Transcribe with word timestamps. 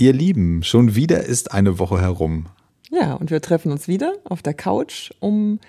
Ihr 0.00 0.14
Lieben, 0.14 0.62
schon 0.62 0.94
wieder 0.94 1.24
ist 1.24 1.52
eine 1.52 1.78
Woche 1.78 2.00
herum. 2.00 2.46
Ja, 2.90 3.12
und 3.12 3.30
wir 3.30 3.42
treffen 3.42 3.70
uns 3.70 3.86
wieder 3.86 4.14
auf 4.24 4.40
der 4.40 4.54
Couch, 4.54 5.10
um 5.20 5.60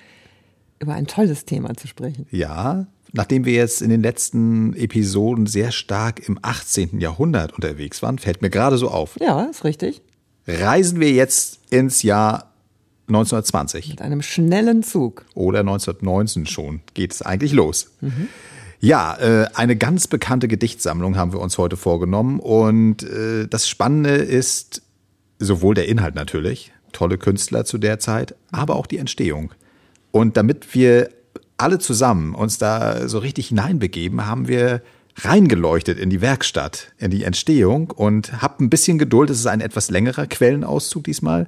über 0.80 0.94
ein 0.94 1.06
tolles 1.06 1.44
Thema 1.44 1.76
zu 1.76 1.86
sprechen. 1.86 2.28
Ja, 2.32 2.88
nachdem 3.12 3.44
wir 3.44 3.52
jetzt 3.52 3.82
in 3.82 3.90
den 3.90 4.02
letzten 4.02 4.74
Episoden 4.74 5.48
sehr 5.48 5.74
stark 5.74 6.26
im 6.30 6.40
18. 6.42 7.02
Jahrhundert 7.02 7.52
unterwegs 7.52 8.02
waren, 8.02 8.20
fällt 8.20 8.42
mir 8.42 8.50
gerade 8.50 8.78
so 8.78 8.88
auf. 8.88 9.18
Ja, 9.20 9.44
ist 9.44 9.66
richtig. 9.66 10.02
Reisen 10.48 11.02
wir 11.02 11.12
jetzt 11.12 11.60
ins 11.70 12.02
Jahr 12.02 12.54
1920. 13.10 13.90
Mit 13.90 14.02
einem 14.02 14.22
schnellen 14.22 14.82
Zug. 14.82 15.26
Oder 15.34 15.60
1919 15.60 16.46
schon 16.46 16.80
geht 16.94 17.12
es 17.12 17.22
eigentlich 17.22 17.52
los. 17.52 17.92
Mhm. 18.00 18.30
Ja, 18.84 19.16
äh, 19.18 19.48
eine 19.54 19.76
ganz 19.76 20.08
bekannte 20.08 20.48
Gedichtsammlung 20.48 21.16
haben 21.16 21.34
wir 21.34 21.40
uns 21.40 21.60
heute 21.60 21.78
vorgenommen. 21.78 22.40
Und 22.40 23.04
äh, 23.04 23.48
das 23.48 23.70
Spannende 23.70 24.16
ist 24.16 24.82
sowohl 25.38 25.76
der 25.76 25.88
Inhalt 25.88 26.16
natürlich, 26.16 26.74
tolle 26.92 27.20
Künstler 27.20 27.64
zu 27.64 27.78
der 27.78 28.00
Zeit, 28.00 28.36
aber 28.52 28.76
auch 28.76 28.88
die 28.88 28.98
Entstehung. 28.98 29.54
Und 30.10 30.36
damit 30.36 30.74
wir 30.74 31.12
alle 31.58 31.78
zusammen 31.78 32.34
uns 32.34 32.58
da 32.58 33.08
so 33.08 33.20
richtig 33.20 33.50
hineinbegeben, 33.50 34.26
haben 34.26 34.48
wir 34.48 34.82
reingeleuchtet 35.18 36.00
in 36.00 36.10
die 36.10 36.22
Werkstatt, 36.22 36.92
in 36.98 37.12
die 37.12 37.24
Entstehung 37.24 37.92
und 37.92 38.42
habt 38.42 38.62
ein 38.62 38.72
bisschen 38.72 38.98
Geduld. 38.98 39.30
Es 39.30 39.40
ist 39.40 39.46
ein 39.46 39.62
etwas 39.62 39.92
längerer 39.92 40.26
Quellenauszug 40.26 41.04
diesmal, 41.04 41.48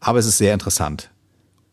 aber 0.00 0.18
es 0.18 0.26
ist 0.26 0.36
sehr 0.36 0.52
interessant. 0.52 1.10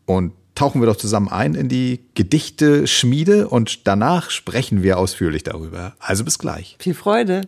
Und 0.06 0.32
tauchen 0.54 0.80
wir 0.80 0.86
doch 0.86 0.96
zusammen 0.96 1.28
ein 1.28 1.54
in 1.54 1.68
die 1.68 2.00
Gedichte-Schmiede 2.14 3.48
und 3.48 3.86
danach 3.86 4.30
sprechen 4.30 4.82
wir 4.82 4.98
ausführlich 4.98 5.42
darüber. 5.42 5.94
Also 5.98 6.24
bis 6.24 6.38
gleich. 6.38 6.76
Viel 6.78 6.94
Freude. 6.94 7.42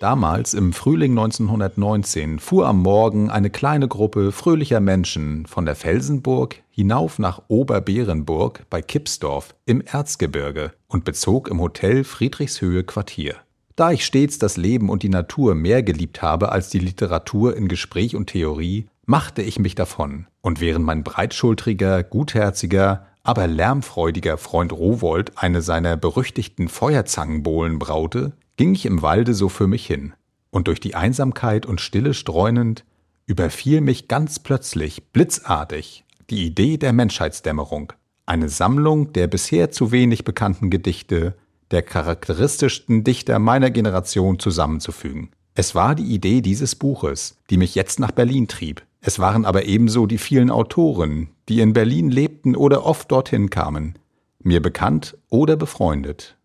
Damals, 0.00 0.52
im 0.52 0.74
Frühling 0.74 1.12
1919, 1.12 2.38
fuhr 2.38 2.66
am 2.66 2.82
Morgen 2.82 3.30
eine 3.30 3.48
kleine 3.48 3.88
Gruppe 3.88 4.32
fröhlicher 4.32 4.80
Menschen 4.80 5.46
von 5.46 5.64
der 5.64 5.76
Felsenburg 5.76 6.56
hinauf 6.68 7.18
nach 7.18 7.42
Oberbeerenburg 7.48 8.66
bei 8.68 8.82
Kipsdorf 8.82 9.54
im 9.64 9.80
Erzgebirge 9.80 10.72
und 10.88 11.04
bezog 11.04 11.48
im 11.48 11.60
Hotel 11.60 12.04
Friedrichshöhe 12.04 12.84
Quartier. 12.84 13.36
Da 13.76 13.92
ich 13.92 14.04
stets 14.04 14.38
das 14.38 14.56
Leben 14.56 14.90
und 14.90 15.02
die 15.02 15.08
Natur 15.08 15.54
mehr 15.54 15.82
geliebt 15.82 16.20
habe 16.20 16.52
als 16.52 16.68
die 16.68 16.80
Literatur 16.80 17.56
in 17.56 17.66
Gespräch 17.66 18.14
und 18.14 18.26
Theorie, 18.26 18.86
machte 19.06 19.42
ich 19.42 19.58
mich 19.58 19.74
davon, 19.74 20.26
und 20.40 20.60
während 20.60 20.84
mein 20.84 21.04
breitschultriger, 21.04 22.02
gutherziger, 22.02 23.06
aber 23.22 23.46
lärmfreudiger 23.46 24.36
Freund 24.38 24.72
Rowold 24.72 25.32
eine 25.36 25.62
seiner 25.62 25.96
berüchtigten 25.96 26.68
Feuerzangenbohlen 26.68 27.78
braute, 27.78 28.32
ging 28.56 28.74
ich 28.74 28.86
im 28.86 29.02
Walde 29.02 29.34
so 29.34 29.48
für 29.48 29.66
mich 29.66 29.86
hin, 29.86 30.12
und 30.50 30.68
durch 30.68 30.80
die 30.80 30.94
Einsamkeit 30.94 31.66
und 31.66 31.80
Stille 31.80 32.14
streunend 32.14 32.84
überfiel 33.26 33.80
mich 33.80 34.08
ganz 34.08 34.38
plötzlich, 34.38 35.12
blitzartig, 35.12 36.04
die 36.30 36.46
Idee 36.46 36.76
der 36.76 36.92
Menschheitsdämmerung, 36.92 37.92
eine 38.26 38.48
Sammlung 38.48 39.12
der 39.12 39.26
bisher 39.26 39.70
zu 39.70 39.92
wenig 39.92 40.24
bekannten 40.24 40.70
Gedichte 40.70 41.34
der 41.70 41.82
charakteristischsten 41.82 43.04
Dichter 43.04 43.38
meiner 43.38 43.70
Generation 43.70 44.38
zusammenzufügen. 44.38 45.30
Es 45.54 45.74
war 45.74 45.94
die 45.94 46.14
Idee 46.14 46.40
dieses 46.40 46.74
Buches, 46.74 47.38
die 47.50 47.56
mich 47.56 47.74
jetzt 47.74 48.00
nach 48.00 48.10
Berlin 48.10 48.48
trieb. 48.48 48.82
Es 49.06 49.18
waren 49.18 49.44
aber 49.44 49.66
ebenso 49.66 50.06
die 50.06 50.16
vielen 50.16 50.50
Autoren, 50.50 51.28
die 51.50 51.60
in 51.60 51.74
Berlin 51.74 52.10
lebten 52.10 52.56
oder 52.56 52.86
oft 52.86 53.12
dorthin 53.12 53.50
kamen, 53.50 53.98
mir 54.42 54.62
bekannt 54.62 55.18
oder 55.28 55.56
befreundet. 55.56 56.38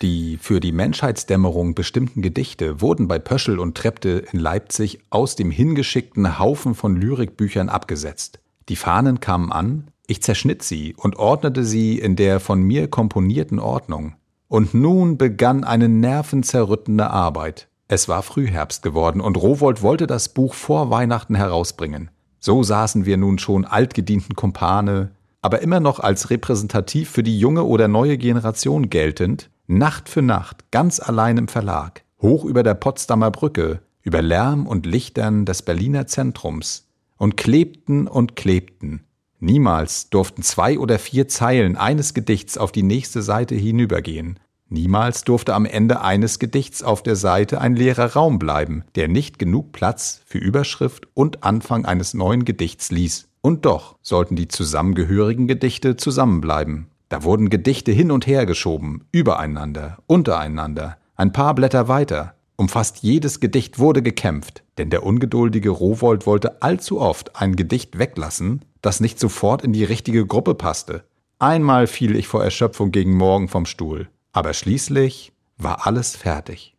Die 0.00 0.38
für 0.40 0.58
die 0.58 0.72
Menschheitsdämmerung 0.72 1.74
bestimmten 1.74 2.22
Gedichte 2.22 2.80
wurden 2.80 3.08
bei 3.08 3.18
Pöschel 3.18 3.58
und 3.58 3.76
Trepte 3.76 4.24
in 4.32 4.38
Leipzig 4.38 5.00
aus 5.10 5.36
dem 5.36 5.50
hingeschickten 5.50 6.38
Haufen 6.38 6.74
von 6.74 6.96
Lyrikbüchern 6.96 7.68
abgesetzt. 7.68 8.40
Die 8.70 8.76
Fahnen 8.76 9.20
kamen 9.20 9.52
an, 9.52 9.88
ich 10.06 10.22
zerschnitt 10.22 10.62
sie 10.62 10.94
und 10.96 11.16
ordnete 11.16 11.62
sie 11.64 11.98
in 11.98 12.16
der 12.16 12.40
von 12.40 12.62
mir 12.62 12.88
komponierten 12.88 13.58
Ordnung. 13.58 14.14
Und 14.48 14.72
nun 14.72 15.18
begann 15.18 15.62
eine 15.62 15.90
nervenzerrüttende 15.90 17.10
Arbeit. 17.10 17.68
Es 17.88 18.08
war 18.08 18.22
Frühherbst 18.22 18.82
geworden 18.82 19.20
und 19.20 19.36
Rowold 19.36 19.80
wollte 19.80 20.08
das 20.08 20.28
Buch 20.30 20.54
vor 20.54 20.90
Weihnachten 20.90 21.36
herausbringen. 21.36 22.10
So 22.40 22.62
saßen 22.62 23.06
wir 23.06 23.16
nun 23.16 23.38
schon 23.38 23.64
altgedienten 23.64 24.34
Kumpane, 24.34 25.12
aber 25.40 25.62
immer 25.62 25.78
noch 25.78 26.00
als 26.00 26.30
repräsentativ 26.30 27.10
für 27.10 27.22
die 27.22 27.38
junge 27.38 27.62
oder 27.62 27.86
neue 27.86 28.18
Generation 28.18 28.90
geltend, 28.90 29.50
Nacht 29.68 30.08
für 30.08 30.22
Nacht, 30.22 30.70
ganz 30.72 30.98
allein 31.00 31.38
im 31.38 31.48
Verlag, 31.48 32.02
hoch 32.20 32.44
über 32.44 32.64
der 32.64 32.74
Potsdamer 32.74 33.30
Brücke, 33.30 33.80
über 34.02 34.22
Lärm 34.22 34.66
und 34.66 34.86
Lichtern 34.86 35.44
des 35.44 35.62
Berliner 35.62 36.06
Zentrums, 36.06 36.88
und 37.16 37.36
klebten 37.36 38.08
und 38.08 38.36
klebten. 38.36 39.04
Niemals 39.38 40.10
durften 40.10 40.42
zwei 40.42 40.78
oder 40.78 40.98
vier 40.98 41.28
Zeilen 41.28 41.76
eines 41.76 42.14
Gedichts 42.14 42.58
auf 42.58 42.72
die 42.72 42.82
nächste 42.82 43.22
Seite 43.22 43.54
hinübergehen. 43.54 44.38
Niemals 44.68 45.22
durfte 45.22 45.54
am 45.54 45.64
Ende 45.64 46.00
eines 46.00 46.40
Gedichts 46.40 46.82
auf 46.82 47.02
der 47.02 47.14
Seite 47.14 47.60
ein 47.60 47.76
leerer 47.76 48.14
Raum 48.14 48.40
bleiben, 48.40 48.84
der 48.96 49.06
nicht 49.06 49.38
genug 49.38 49.70
Platz 49.70 50.22
für 50.26 50.38
Überschrift 50.38 51.06
und 51.14 51.44
Anfang 51.44 51.84
eines 51.84 52.14
neuen 52.14 52.44
Gedichts 52.44 52.90
ließ. 52.90 53.28
Und 53.42 53.64
doch 53.64 53.96
sollten 54.02 54.34
die 54.34 54.48
zusammengehörigen 54.48 55.46
Gedichte 55.46 55.96
zusammenbleiben. 55.96 56.88
Da 57.08 57.22
wurden 57.22 57.48
Gedichte 57.48 57.92
hin 57.92 58.10
und 58.10 58.26
her 58.26 58.44
geschoben, 58.44 59.04
übereinander, 59.12 59.98
untereinander, 60.08 60.96
ein 61.14 61.32
paar 61.32 61.54
Blätter 61.54 61.86
weiter. 61.86 62.34
Um 62.56 62.68
fast 62.68 63.04
jedes 63.04 63.38
Gedicht 63.38 63.78
wurde 63.78 64.02
gekämpft, 64.02 64.64
denn 64.78 64.90
der 64.90 65.04
ungeduldige 65.04 65.70
Rowold 65.70 66.26
wollte 66.26 66.62
allzu 66.62 67.00
oft 67.00 67.36
ein 67.36 67.54
Gedicht 67.54 67.98
weglassen, 67.98 68.64
das 68.82 68.98
nicht 68.98 69.20
sofort 69.20 69.62
in 69.62 69.72
die 69.72 69.84
richtige 69.84 70.26
Gruppe 70.26 70.54
passte. 70.54 71.04
Einmal 71.38 71.86
fiel 71.86 72.16
ich 72.16 72.26
vor 72.26 72.42
Erschöpfung 72.42 72.90
gegen 72.90 73.14
Morgen 73.14 73.48
vom 73.48 73.66
Stuhl, 73.66 74.08
aber 74.36 74.52
schließlich 74.52 75.32
war 75.56 75.86
alles 75.86 76.14
fertig. 76.14 76.74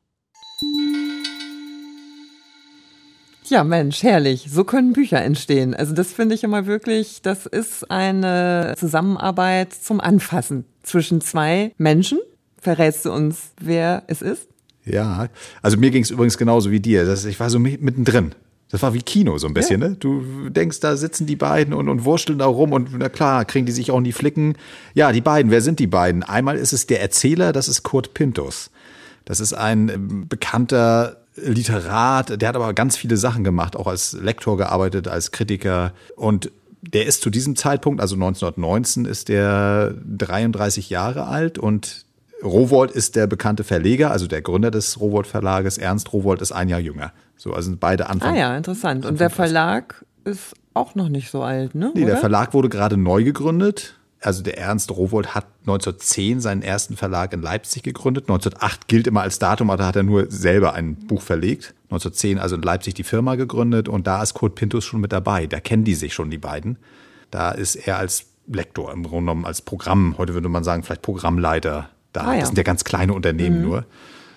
Ja, 3.46 3.64
Mensch, 3.64 4.04
herrlich. 4.04 4.46
So 4.48 4.64
können 4.64 4.94
Bücher 4.94 5.24
entstehen. 5.24 5.74
Also 5.74 5.96
das 5.96 6.12
finde 6.12 6.36
ich 6.36 6.44
immer 6.44 6.68
wirklich, 6.68 7.24
das 7.24 7.48
ist 7.48 7.90
eine 7.90 8.76
Zusammenarbeit 8.78 9.74
zum 9.74 10.00
Anfassen 10.00 10.66
zwischen 10.84 11.20
zwei 11.20 11.74
Menschen. 11.80 12.20
Verrätst 12.62 13.06
du 13.06 13.12
uns, 13.12 13.54
wer 13.60 14.04
es 14.06 14.22
ist? 14.22 14.48
Ja, 14.86 15.28
also 15.64 15.78
mir 15.78 15.90
ging 15.90 16.04
es 16.04 16.12
übrigens 16.12 16.38
genauso 16.38 16.70
wie 16.70 16.80
dir. 16.80 17.06
Das, 17.06 17.26
ich 17.26 17.40
war 17.40 17.50
so 17.50 17.58
mittendrin. 17.58 18.36
Das 18.70 18.82
war 18.82 18.94
wie 18.94 19.02
Kino 19.02 19.38
so 19.38 19.48
ein 19.48 19.54
bisschen, 19.54 19.82
ja. 19.82 19.90
ne? 19.90 19.96
Du 19.96 20.50
denkst, 20.50 20.82
da 20.82 20.98
sitzen 20.98 21.26
die 21.26 21.38
beiden 21.38 21.74
und, 21.74 21.88
und 21.88 22.04
wursteln 22.04 22.40
da 22.40 22.46
rum 22.46 22.74
und 22.74 22.90
na 22.98 23.08
klar, 23.08 23.46
kriegen 23.46 23.66
die 23.66 23.72
sich 23.72 23.92
auch 23.92 23.98
in 23.98 24.04
die 24.04 24.12
Flicken. 24.12 24.58
Ja, 24.94 25.12
die 25.12 25.22
beiden, 25.22 25.52
wer 25.52 25.62
sind 25.62 25.80
die 25.80 25.88
beiden? 25.88 26.24
Einmal 26.24 26.58
ist 26.58 26.74
es 26.74 26.86
der 26.86 27.02
Erzähler, 27.02 27.54
das 27.54 27.70
ist 27.70 27.84
Kurt 27.84 28.14
Pintus. 28.14 28.70
Das 29.24 29.40
ist 29.40 29.54
ein 29.54 29.90
ähm, 29.90 30.28
bekannter 30.28 31.18
Literat, 31.36 32.42
der 32.42 32.50
hat 32.50 32.56
aber 32.56 32.74
ganz 32.74 32.98
viele 32.98 33.16
Sachen 33.16 33.44
gemacht, 33.44 33.76
auch 33.76 33.88
als 33.88 34.14
Lektor 34.14 34.58
gearbeitet, 34.58 35.08
als 35.08 35.32
Kritiker 35.32 35.94
und 36.16 36.52
der 36.82 37.06
ist 37.06 37.22
zu 37.22 37.30
diesem 37.30 37.56
Zeitpunkt, 37.56 38.02
also 38.02 38.16
1919, 38.16 39.06
ist 39.06 39.30
der 39.30 39.94
33 40.06 40.90
Jahre 40.90 41.28
alt 41.28 41.58
und 41.58 42.06
Rowold 42.44 42.92
ist 42.92 43.16
der 43.16 43.28
bekannte 43.28 43.64
Verleger, 43.64 44.12
also 44.12 44.28
der 44.28 44.42
Gründer 44.42 44.72
des 44.72 45.00
Rowold 45.00 45.28
Verlages. 45.28 45.78
Ernst 45.78 46.14
Rowold 46.14 46.42
ist 46.42 46.52
ein 46.52 46.70
Jahr 46.70 46.80
jünger. 46.80 47.12
So, 47.36 47.54
also 47.54 47.70
sind 47.70 47.80
beide 47.80 48.10
Anfang. 48.10 48.36
Ah 48.36 48.38
ja, 48.38 48.58
interessant. 48.58 49.06
Und 49.06 49.20
der 49.20 49.30
Verlag 49.30 50.06
ist 50.24 50.54
auch 50.74 50.96
noch 50.96 51.10
nicht 51.10 51.32
so 51.32 51.42
alt, 51.42 51.74
ne? 51.74 51.92
Nee, 51.96 52.04
oder? 52.04 52.12
der 52.12 52.18
Verlag 52.18 52.54
wurde 52.54 52.70
gerade 52.70 52.98
neu 52.98 53.24
gegründet 53.24 53.98
also 54.22 54.42
der 54.42 54.58
Ernst 54.58 54.92
Rowold 54.92 55.36
hat 55.36 55.46
1910 55.62 56.42
seinen 56.42 56.62
ersten 56.62 56.98
Verlag 56.98 57.34
in 57.34 57.42
Leipzig 57.42 57.84
gegründet. 57.84 58.26
1908 58.26 58.88
gilt 58.88 59.08
immer 59.08 59.22
als 59.22 59.40
Datum, 59.40 59.70
aber 59.70 59.78
da 59.78 59.88
hat 59.88 59.96
er 59.96 60.04
nur 60.04 60.30
selber 60.32 60.74
ein 60.74 60.96
Buch 60.96 61.22
verlegt. 61.22 61.76
1910 61.86 62.40
also 62.40 62.56
in 62.56 62.62
Leipzig 62.62 62.96
die 62.96 63.04
Firma 63.04 63.36
gegründet 63.36 63.88
und 63.88 64.08
da 64.08 64.22
ist 64.22 64.34
Kurt 64.34 64.56
Pintus 64.56 64.86
schon 64.86 65.02
mit 65.02 65.12
dabei. 65.12 65.48
Da 65.48 65.60
kennen 65.60 65.84
die 65.84 65.96
sich 65.96 66.14
schon, 66.14 66.32
die 66.32 66.38
beiden. 66.38 66.78
Da 67.32 67.52
ist 67.52 67.76
er 67.76 67.98
als 67.98 68.26
Lektor 68.48 68.92
im 68.92 69.04
Grunde 69.04 69.32
genommen, 69.32 69.46
als 69.46 69.62
Programm, 69.62 70.16
heute 70.18 70.34
würde 70.34 70.50
man 70.50 70.64
sagen, 70.64 70.84
vielleicht 70.84 71.02
Programmleiter 71.02 71.90
da. 72.18 72.28
Ah, 72.28 72.34
ja. 72.34 72.40
Das 72.40 72.50
sind 72.50 72.58
ja 72.58 72.64
ganz 72.64 72.84
kleine 72.84 73.14
Unternehmen 73.14 73.58
mhm. 73.58 73.66
nur. 73.66 73.86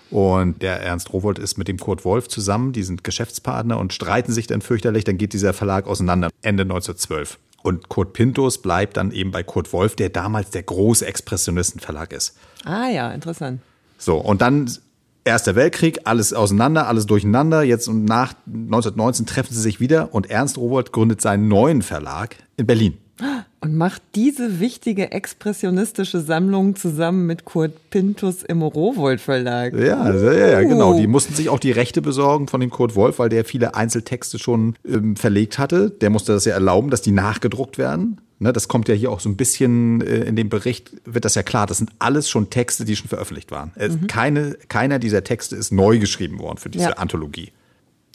Und 0.09 0.61
der 0.61 0.81
Ernst 0.81 1.13
Rowold 1.13 1.39
ist 1.39 1.57
mit 1.57 1.69
dem 1.69 1.77
Kurt 1.77 2.03
Wolf 2.03 2.27
zusammen, 2.27 2.73
die 2.73 2.83
sind 2.83 3.03
Geschäftspartner 3.03 3.79
und 3.79 3.93
streiten 3.93 4.33
sich 4.33 4.45
dann 4.45 4.61
fürchterlich. 4.61 5.05
Dann 5.05 5.17
geht 5.17 5.31
dieser 5.31 5.53
Verlag 5.53 5.87
auseinander 5.87 6.29
Ende 6.41 6.63
1912. 6.63 7.39
Und 7.63 7.89
Kurt 7.89 8.13
Pintos 8.13 8.61
bleibt 8.61 8.97
dann 8.97 9.11
eben 9.11 9.31
bei 9.31 9.43
Kurt 9.43 9.71
Wolf, 9.71 9.95
der 9.95 10.09
damals 10.09 10.49
der 10.49 10.63
große 10.63 11.05
Expressionistenverlag 11.05 12.11
ist. 12.11 12.35
Ah 12.65 12.89
ja, 12.89 13.11
interessant. 13.11 13.61
So, 13.97 14.17
und 14.17 14.41
dann 14.41 14.69
Erster 15.23 15.55
Weltkrieg, 15.55 15.99
alles 16.05 16.33
auseinander, 16.33 16.87
alles 16.87 17.05
durcheinander. 17.05 17.61
Jetzt 17.61 17.87
und 17.87 18.05
nach 18.05 18.33
1919 18.47 19.27
treffen 19.27 19.53
sie 19.53 19.61
sich 19.61 19.79
wieder 19.79 20.15
und 20.15 20.31
Ernst 20.31 20.57
Rowold 20.57 20.91
gründet 20.91 21.21
seinen 21.21 21.47
neuen 21.47 21.83
Verlag 21.83 22.35
in 22.57 22.65
Berlin. 22.65 22.97
Und 23.61 23.75
macht 23.75 24.01
diese 24.15 24.59
wichtige 24.59 25.11
expressionistische 25.11 26.19
Sammlung 26.21 26.75
zusammen 26.75 27.27
mit 27.27 27.45
Kurt 27.45 27.89
Pintus 27.89 28.43
im 28.43 28.61
Rowold 28.61 29.21
Verlag. 29.21 29.73
Ja, 29.73 30.13
ja, 30.13 30.47
ja, 30.47 30.61
genau. 30.61 30.97
Die 30.97 31.07
mussten 31.07 31.33
sich 31.35 31.49
auch 31.49 31.59
die 31.59 31.71
Rechte 31.71 32.01
besorgen 32.01 32.47
von 32.47 32.59
dem 32.59 32.69
Kurt 32.69 32.95
Wolf, 32.95 33.19
weil 33.19 33.29
der 33.29 33.45
viele 33.45 33.75
Einzeltexte 33.75 34.39
schon 34.39 34.75
ähm, 34.87 35.15
verlegt 35.15 35.59
hatte. 35.59 35.91
Der 35.91 36.09
musste 36.09 36.33
das 36.33 36.45
ja 36.45 36.53
erlauben, 36.53 36.89
dass 36.89 37.01
die 37.01 37.11
nachgedruckt 37.11 37.77
werden. 37.77 38.19
Ne, 38.39 38.51
das 38.51 38.67
kommt 38.67 38.87
ja 38.87 38.95
hier 38.95 39.11
auch 39.11 39.19
so 39.19 39.29
ein 39.29 39.37
bisschen 39.37 40.01
äh, 40.01 40.23
in 40.23 40.35
dem 40.35 40.49
Bericht, 40.49 40.93
wird 41.05 41.25
das 41.25 41.35
ja 41.35 41.43
klar. 41.43 41.67
Das 41.67 41.77
sind 41.77 41.91
alles 41.99 42.27
schon 42.27 42.49
Texte, 42.49 42.85
die 42.85 42.95
schon 42.95 43.07
veröffentlicht 43.07 43.51
waren. 43.51 43.71
Mhm. 43.77 44.07
Keine, 44.07 44.57
keiner 44.67 44.97
dieser 44.97 45.23
Texte 45.23 45.55
ist 45.55 45.71
neu 45.71 45.99
geschrieben 45.99 46.39
worden 46.39 46.57
für 46.57 46.69
diese 46.69 46.85
ja. 46.85 46.93
Anthologie. 46.93 47.51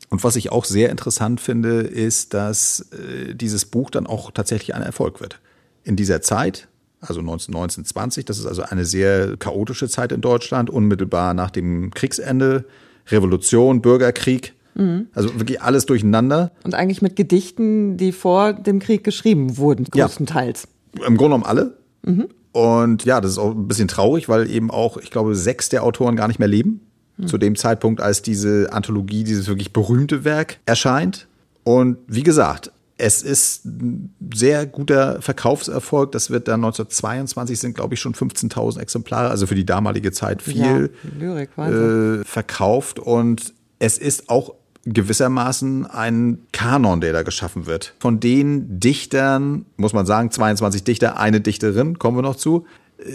Und 0.08 0.22
was 0.22 0.36
ich 0.36 0.52
auch 0.52 0.64
sehr 0.64 0.90
interessant 0.90 1.40
finde, 1.40 1.80
ist, 1.80 2.32
dass 2.34 2.86
äh, 2.92 3.34
dieses 3.34 3.64
Buch 3.64 3.90
dann 3.90 4.06
auch 4.06 4.30
tatsächlich 4.30 4.74
ein 4.74 4.82
Erfolg 4.82 5.20
wird. 5.20 5.40
In 5.82 5.96
dieser 5.96 6.22
Zeit, 6.22 6.68
also 7.00 7.20
1919, 7.20 7.84
20, 7.84 8.24
das 8.24 8.38
ist 8.38 8.46
also 8.46 8.62
eine 8.62 8.84
sehr 8.84 9.36
chaotische 9.36 9.88
Zeit 9.88 10.12
in 10.12 10.20
Deutschland, 10.20 10.70
unmittelbar 10.70 11.34
nach 11.34 11.50
dem 11.50 11.90
Kriegsende, 11.90 12.64
Revolution, 13.08 13.82
Bürgerkrieg. 13.82 14.54
Mhm. 14.74 15.08
Also 15.12 15.34
wirklich 15.34 15.62
alles 15.62 15.86
durcheinander. 15.86 16.52
Und 16.64 16.74
eigentlich 16.74 17.02
mit 17.02 17.16
Gedichten, 17.16 17.96
die 17.96 18.12
vor 18.12 18.52
dem 18.52 18.78
Krieg 18.78 19.04
geschrieben 19.04 19.56
wurden, 19.56 19.84
größtenteils. 19.86 20.68
Ja, 20.98 21.06
Im 21.06 21.16
Grunde 21.16 21.36
genommen 21.36 21.44
alle. 21.44 21.76
Mhm. 22.02 22.28
Und 22.52 23.04
ja, 23.04 23.20
das 23.20 23.32
ist 23.32 23.38
auch 23.38 23.50
ein 23.50 23.68
bisschen 23.68 23.88
traurig, 23.88 24.28
weil 24.28 24.50
eben 24.50 24.70
auch, 24.70 24.96
ich 24.96 25.10
glaube, 25.10 25.34
sechs 25.34 25.68
der 25.68 25.82
Autoren 25.82 26.16
gar 26.16 26.28
nicht 26.28 26.38
mehr 26.38 26.48
leben 26.48 26.85
zu 27.24 27.38
dem 27.38 27.56
Zeitpunkt, 27.56 28.00
als 28.00 28.20
diese 28.20 28.72
Anthologie, 28.72 29.24
dieses 29.24 29.48
wirklich 29.48 29.72
berühmte 29.72 30.24
Werk 30.24 30.58
erscheint. 30.66 31.28
Und 31.64 31.98
wie 32.06 32.22
gesagt, 32.22 32.70
es 32.98 33.22
ist 33.22 33.64
ein 33.64 34.14
sehr 34.34 34.66
guter 34.66 35.20
Verkaufserfolg. 35.20 36.12
Das 36.12 36.30
wird 36.30 36.48
dann 36.48 36.64
1922 36.64 37.58
sind, 37.58 37.74
glaube 37.74 37.94
ich, 37.94 38.00
schon 38.00 38.14
15.000 38.14 38.80
Exemplare, 38.80 39.30
also 39.30 39.46
für 39.46 39.54
die 39.54 39.66
damalige 39.66 40.12
Zeit 40.12 40.42
viel 40.42 40.90
ja, 41.02 41.10
Lyrik, 41.18 41.50
äh, 41.58 42.24
verkauft. 42.24 42.98
Und 42.98 43.54
es 43.78 43.98
ist 43.98 44.28
auch 44.28 44.54
gewissermaßen 44.84 45.86
ein 45.86 46.38
Kanon, 46.52 47.00
der 47.00 47.12
da 47.12 47.22
geschaffen 47.22 47.66
wird. 47.66 47.94
Von 47.98 48.20
den 48.20 48.78
Dichtern, 48.78 49.66
muss 49.76 49.92
man 49.92 50.06
sagen, 50.06 50.30
22 50.30 50.84
Dichter, 50.84 51.18
eine 51.18 51.40
Dichterin, 51.40 51.98
kommen 51.98 52.16
wir 52.16 52.22
noch 52.22 52.36
zu, 52.36 52.66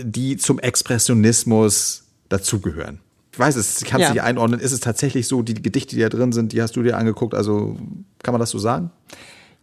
die 0.03 0.37
zum 0.37 0.59
Expressionismus 0.59 2.03
dazugehören. 2.29 2.99
Ich 3.31 3.39
weiß 3.39 3.55
es, 3.55 3.81
ich 3.81 3.87
kann 3.87 4.01
es 4.01 4.07
ja. 4.07 4.13
nicht 4.13 4.23
einordnen. 4.23 4.59
Ist 4.59 4.73
es 4.73 4.81
tatsächlich 4.81 5.27
so, 5.27 5.41
die 5.41 5.53
Gedichte, 5.53 5.95
die 5.95 6.01
da 6.01 6.09
drin 6.09 6.33
sind, 6.33 6.51
die 6.51 6.61
hast 6.61 6.75
du 6.75 6.83
dir 6.83 6.97
angeguckt? 6.97 7.33
Also 7.33 7.77
kann 8.23 8.33
man 8.33 8.39
das 8.39 8.49
so 8.49 8.59
sagen? 8.59 8.91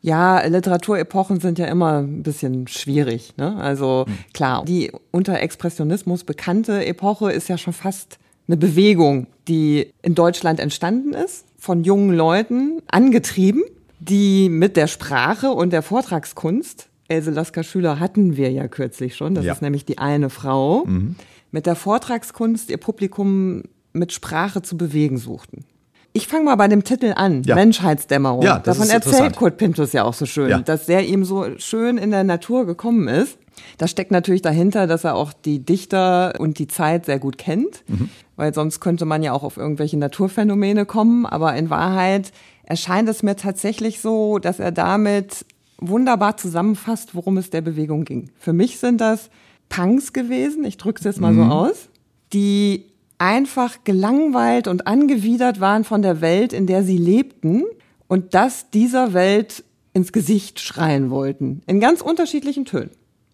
Ja, 0.00 0.44
Literaturepochen 0.46 1.40
sind 1.40 1.58
ja 1.58 1.66
immer 1.66 1.98
ein 1.98 2.22
bisschen 2.22 2.68
schwierig. 2.68 3.34
Ne? 3.36 3.56
Also 3.56 4.04
hm. 4.06 4.18
klar, 4.32 4.64
die 4.64 4.92
unter 5.10 5.40
Expressionismus 5.40 6.24
bekannte 6.24 6.86
Epoche 6.86 7.32
ist 7.32 7.48
ja 7.48 7.58
schon 7.58 7.72
fast 7.72 8.18
eine 8.46 8.56
Bewegung, 8.56 9.26
die 9.48 9.92
in 10.00 10.14
Deutschland 10.14 10.60
entstanden 10.60 11.12
ist, 11.12 11.44
von 11.58 11.84
jungen 11.84 12.16
Leuten 12.16 12.80
angetrieben, 12.90 13.62
die 13.98 14.48
mit 14.48 14.76
der 14.76 14.86
Sprache 14.86 15.50
und 15.50 15.72
der 15.72 15.82
Vortragskunst, 15.82 16.88
Else 17.08 17.30
Lasker-Schüler 17.30 18.00
hatten 18.00 18.36
wir 18.36 18.50
ja 18.50 18.68
kürzlich 18.68 19.16
schon, 19.16 19.34
das 19.34 19.44
ja. 19.44 19.52
ist 19.52 19.60
nämlich 19.60 19.84
die 19.84 19.98
eine 19.98 20.30
Frau, 20.30 20.84
mhm 20.86 21.16
mit 21.50 21.66
der 21.66 21.76
Vortragskunst 21.76 22.70
ihr 22.70 22.78
Publikum 22.78 23.62
mit 23.92 24.12
Sprache 24.12 24.62
zu 24.62 24.76
bewegen 24.76 25.18
suchten. 25.18 25.64
Ich 26.12 26.26
fange 26.26 26.44
mal 26.44 26.56
bei 26.56 26.68
dem 26.68 26.84
Titel 26.84 27.12
an, 27.14 27.42
ja. 27.44 27.54
Menschheitsdämmerung. 27.54 28.42
Ja, 28.42 28.58
Davon 28.58 28.88
erzählt 28.88 29.36
Kurt 29.36 29.56
Pintus 29.56 29.92
ja 29.92 30.04
auch 30.04 30.14
so 30.14 30.26
schön, 30.26 30.50
ja. 30.50 30.58
dass 30.58 30.86
der 30.86 31.06
ihm 31.06 31.24
so 31.24 31.46
schön 31.58 31.98
in 31.98 32.10
der 32.10 32.24
Natur 32.24 32.66
gekommen 32.66 33.08
ist. 33.08 33.38
Da 33.76 33.86
steckt 33.88 34.10
natürlich 34.10 34.42
dahinter, 34.42 34.86
dass 34.86 35.04
er 35.04 35.14
auch 35.14 35.32
die 35.32 35.64
Dichter 35.64 36.34
und 36.38 36.58
die 36.58 36.68
Zeit 36.68 37.06
sehr 37.06 37.18
gut 37.18 37.38
kennt, 37.38 37.84
mhm. 37.88 38.08
weil 38.36 38.54
sonst 38.54 38.80
könnte 38.80 39.04
man 39.04 39.22
ja 39.22 39.32
auch 39.32 39.42
auf 39.42 39.56
irgendwelche 39.56 39.96
Naturphänomene 39.96 40.86
kommen. 40.86 41.26
Aber 41.26 41.54
in 41.54 41.70
Wahrheit 41.70 42.32
erscheint 42.64 43.08
es 43.08 43.22
mir 43.22 43.36
tatsächlich 43.36 44.00
so, 44.00 44.38
dass 44.38 44.60
er 44.60 44.72
damit 44.72 45.44
wunderbar 45.78 46.36
zusammenfasst, 46.36 47.14
worum 47.14 47.36
es 47.36 47.50
der 47.50 47.60
Bewegung 47.60 48.04
ging. 48.04 48.30
Für 48.38 48.52
mich 48.52 48.78
sind 48.78 49.00
das 49.00 49.30
Punks 49.68 50.12
gewesen, 50.12 50.64
ich 50.64 50.76
drücke 50.76 50.98
es 50.98 51.04
jetzt 51.04 51.20
mal 51.20 51.32
mhm. 51.32 51.36
so 51.36 51.54
aus, 51.54 51.88
die 52.32 52.86
einfach 53.18 53.78
gelangweilt 53.84 54.68
und 54.68 54.86
angewidert 54.86 55.60
waren 55.60 55.84
von 55.84 56.02
der 56.02 56.20
Welt, 56.20 56.52
in 56.52 56.66
der 56.66 56.84
sie 56.84 56.98
lebten 56.98 57.64
und 58.06 58.34
das 58.34 58.70
dieser 58.70 59.12
Welt 59.12 59.64
ins 59.92 60.12
Gesicht 60.12 60.60
schreien 60.60 61.10
wollten. 61.10 61.62
In 61.66 61.80
ganz 61.80 62.00
unterschiedlichen 62.00 62.64
Tönen. 62.64 62.90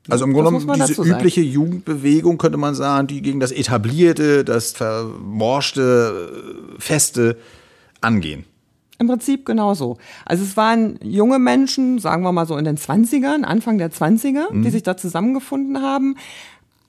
Also 0.08 0.24
im 0.24 0.32
Grunde 0.32 0.50
genommen 0.50 0.82
diese 0.86 1.02
übliche. 1.02 1.40
Jugendbewegung, 1.40 2.36
könnte 2.36 2.58
man 2.58 2.74
sagen, 2.74 3.06
die 3.06 3.22
gegen 3.22 3.40
das 3.40 3.52
Etablierte, 3.52 4.44
das 4.44 4.72
Vermorschte, 4.72 6.76
Feste 6.78 7.38
angehen. 8.00 8.44
Im 8.98 9.08
Prinzip 9.08 9.44
genauso. 9.44 9.98
Also 10.24 10.44
es 10.44 10.56
waren 10.56 10.98
junge 11.02 11.38
Menschen, 11.38 11.98
sagen 11.98 12.22
wir 12.22 12.32
mal 12.32 12.46
so 12.46 12.56
in 12.56 12.64
den 12.64 12.76
20ern, 12.76 13.42
Anfang 13.42 13.78
der 13.78 13.90
20er, 13.90 14.52
mhm. 14.52 14.62
die 14.62 14.70
sich 14.70 14.84
da 14.84 14.96
zusammengefunden 14.96 15.82
haben. 15.82 16.16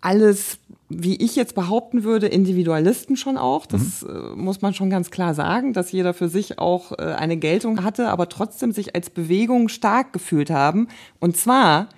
Alles, 0.01 0.59
wie 0.87 1.15
ich 1.15 1.35
jetzt 1.35 1.55
behaupten 1.55 2.03
würde, 2.03 2.27
Individualisten 2.27 3.17
schon 3.17 3.37
auch. 3.37 3.65
Das 3.65 4.03
mhm. 4.03 4.09
äh, 4.09 4.35
muss 4.35 4.61
man 4.61 4.75
schon 4.75 4.91
ganz 4.91 5.09
klar 5.09 5.33
sagen, 5.33 5.73
dass 5.73 5.91
jeder 5.91 6.13
für 6.13 6.29
sich 6.29 6.59
auch 6.59 6.91
äh, 6.91 7.01
eine 7.01 7.37
Geltung 7.37 7.83
hatte, 7.83 8.09
aber 8.09 8.29
trotzdem 8.29 8.71
sich 8.71 8.93
als 8.93 9.09
Bewegung 9.09 9.67
stark 9.67 10.13
gefühlt 10.13 10.51
haben. 10.51 10.87
Und 11.19 11.37
zwar 11.37 11.89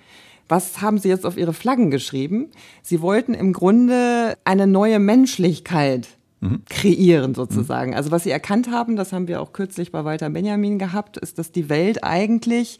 was 0.50 0.80
haben 0.80 0.96
Sie 0.96 1.10
jetzt 1.10 1.26
auf 1.26 1.36
Ihre 1.36 1.52
Flaggen 1.52 1.90
geschrieben? 1.90 2.48
Sie 2.82 3.02
wollten 3.02 3.34
im 3.34 3.52
Grunde 3.52 4.34
eine 4.44 4.66
neue 4.66 4.98
Menschlichkeit 4.98 6.08
mhm. 6.40 6.62
kreieren 6.68 7.34
sozusagen. 7.34 7.90
Mhm. 7.90 7.96
Also 7.96 8.10
was 8.10 8.24
sie 8.24 8.30
erkannt 8.30 8.70
haben, 8.70 8.96
das 8.96 9.12
haben 9.12 9.28
wir 9.28 9.40
auch 9.40 9.52
kürzlich 9.52 9.92
bei 9.92 10.04
Walter 10.04 10.30
Benjamin 10.30 10.78
gehabt, 10.78 11.16
ist, 11.16 11.38
dass 11.38 11.52
die 11.52 11.68
Welt 11.68 12.04
eigentlich 12.04 12.78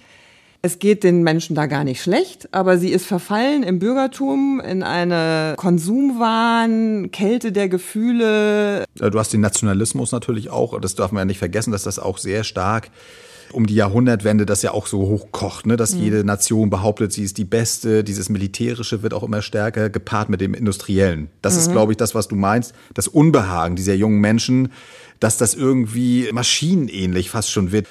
es 0.60 0.80
geht 0.80 1.04
den 1.04 1.22
Menschen 1.22 1.54
da 1.54 1.66
gar 1.66 1.84
nicht 1.84 2.02
schlecht, 2.02 2.52
aber 2.52 2.78
sie 2.78 2.90
ist 2.90 3.06
verfallen 3.06 3.62
im 3.62 3.78
Bürgertum, 3.78 4.60
in 4.60 4.82
eine 4.82 5.54
Konsumwahn, 5.56 7.12
Kälte 7.12 7.52
der 7.52 7.68
Gefühle. 7.68 8.84
Du 8.96 9.18
hast 9.18 9.32
den 9.32 9.40
Nationalismus 9.40 10.10
natürlich 10.10 10.50
auch, 10.50 10.80
das 10.80 10.96
darf 10.96 11.12
man 11.12 11.20
ja 11.20 11.24
nicht 11.26 11.38
vergessen, 11.38 11.70
dass 11.70 11.84
das 11.84 12.00
auch 12.00 12.18
sehr 12.18 12.42
stark 12.42 12.90
um 13.52 13.66
die 13.66 13.74
Jahrhundertwende 13.74 14.46
das 14.46 14.62
ja 14.62 14.72
auch 14.72 14.86
so 14.86 15.00
hochkocht, 15.00 15.66
ne? 15.66 15.76
dass 15.76 15.94
mhm. 15.94 16.02
jede 16.02 16.24
Nation 16.24 16.70
behauptet, 16.70 17.12
sie 17.12 17.24
ist 17.24 17.38
die 17.38 17.44
beste. 17.44 18.04
Dieses 18.04 18.28
Militärische 18.28 19.02
wird 19.02 19.14
auch 19.14 19.22
immer 19.22 19.42
stärker 19.42 19.90
gepaart 19.90 20.28
mit 20.28 20.40
dem 20.40 20.54
Industriellen. 20.54 21.28
Das 21.42 21.54
mhm. 21.54 21.60
ist, 21.60 21.72
glaube 21.72 21.92
ich, 21.92 21.96
das, 21.96 22.14
was 22.14 22.28
du 22.28 22.36
meinst. 22.36 22.74
Das 22.94 23.08
Unbehagen 23.08 23.76
dieser 23.76 23.94
jungen 23.94 24.20
Menschen, 24.20 24.72
dass 25.20 25.36
das 25.36 25.54
irgendwie 25.54 26.28
maschinenähnlich 26.32 27.30
fast 27.30 27.50
schon 27.50 27.72
wird. 27.72 27.86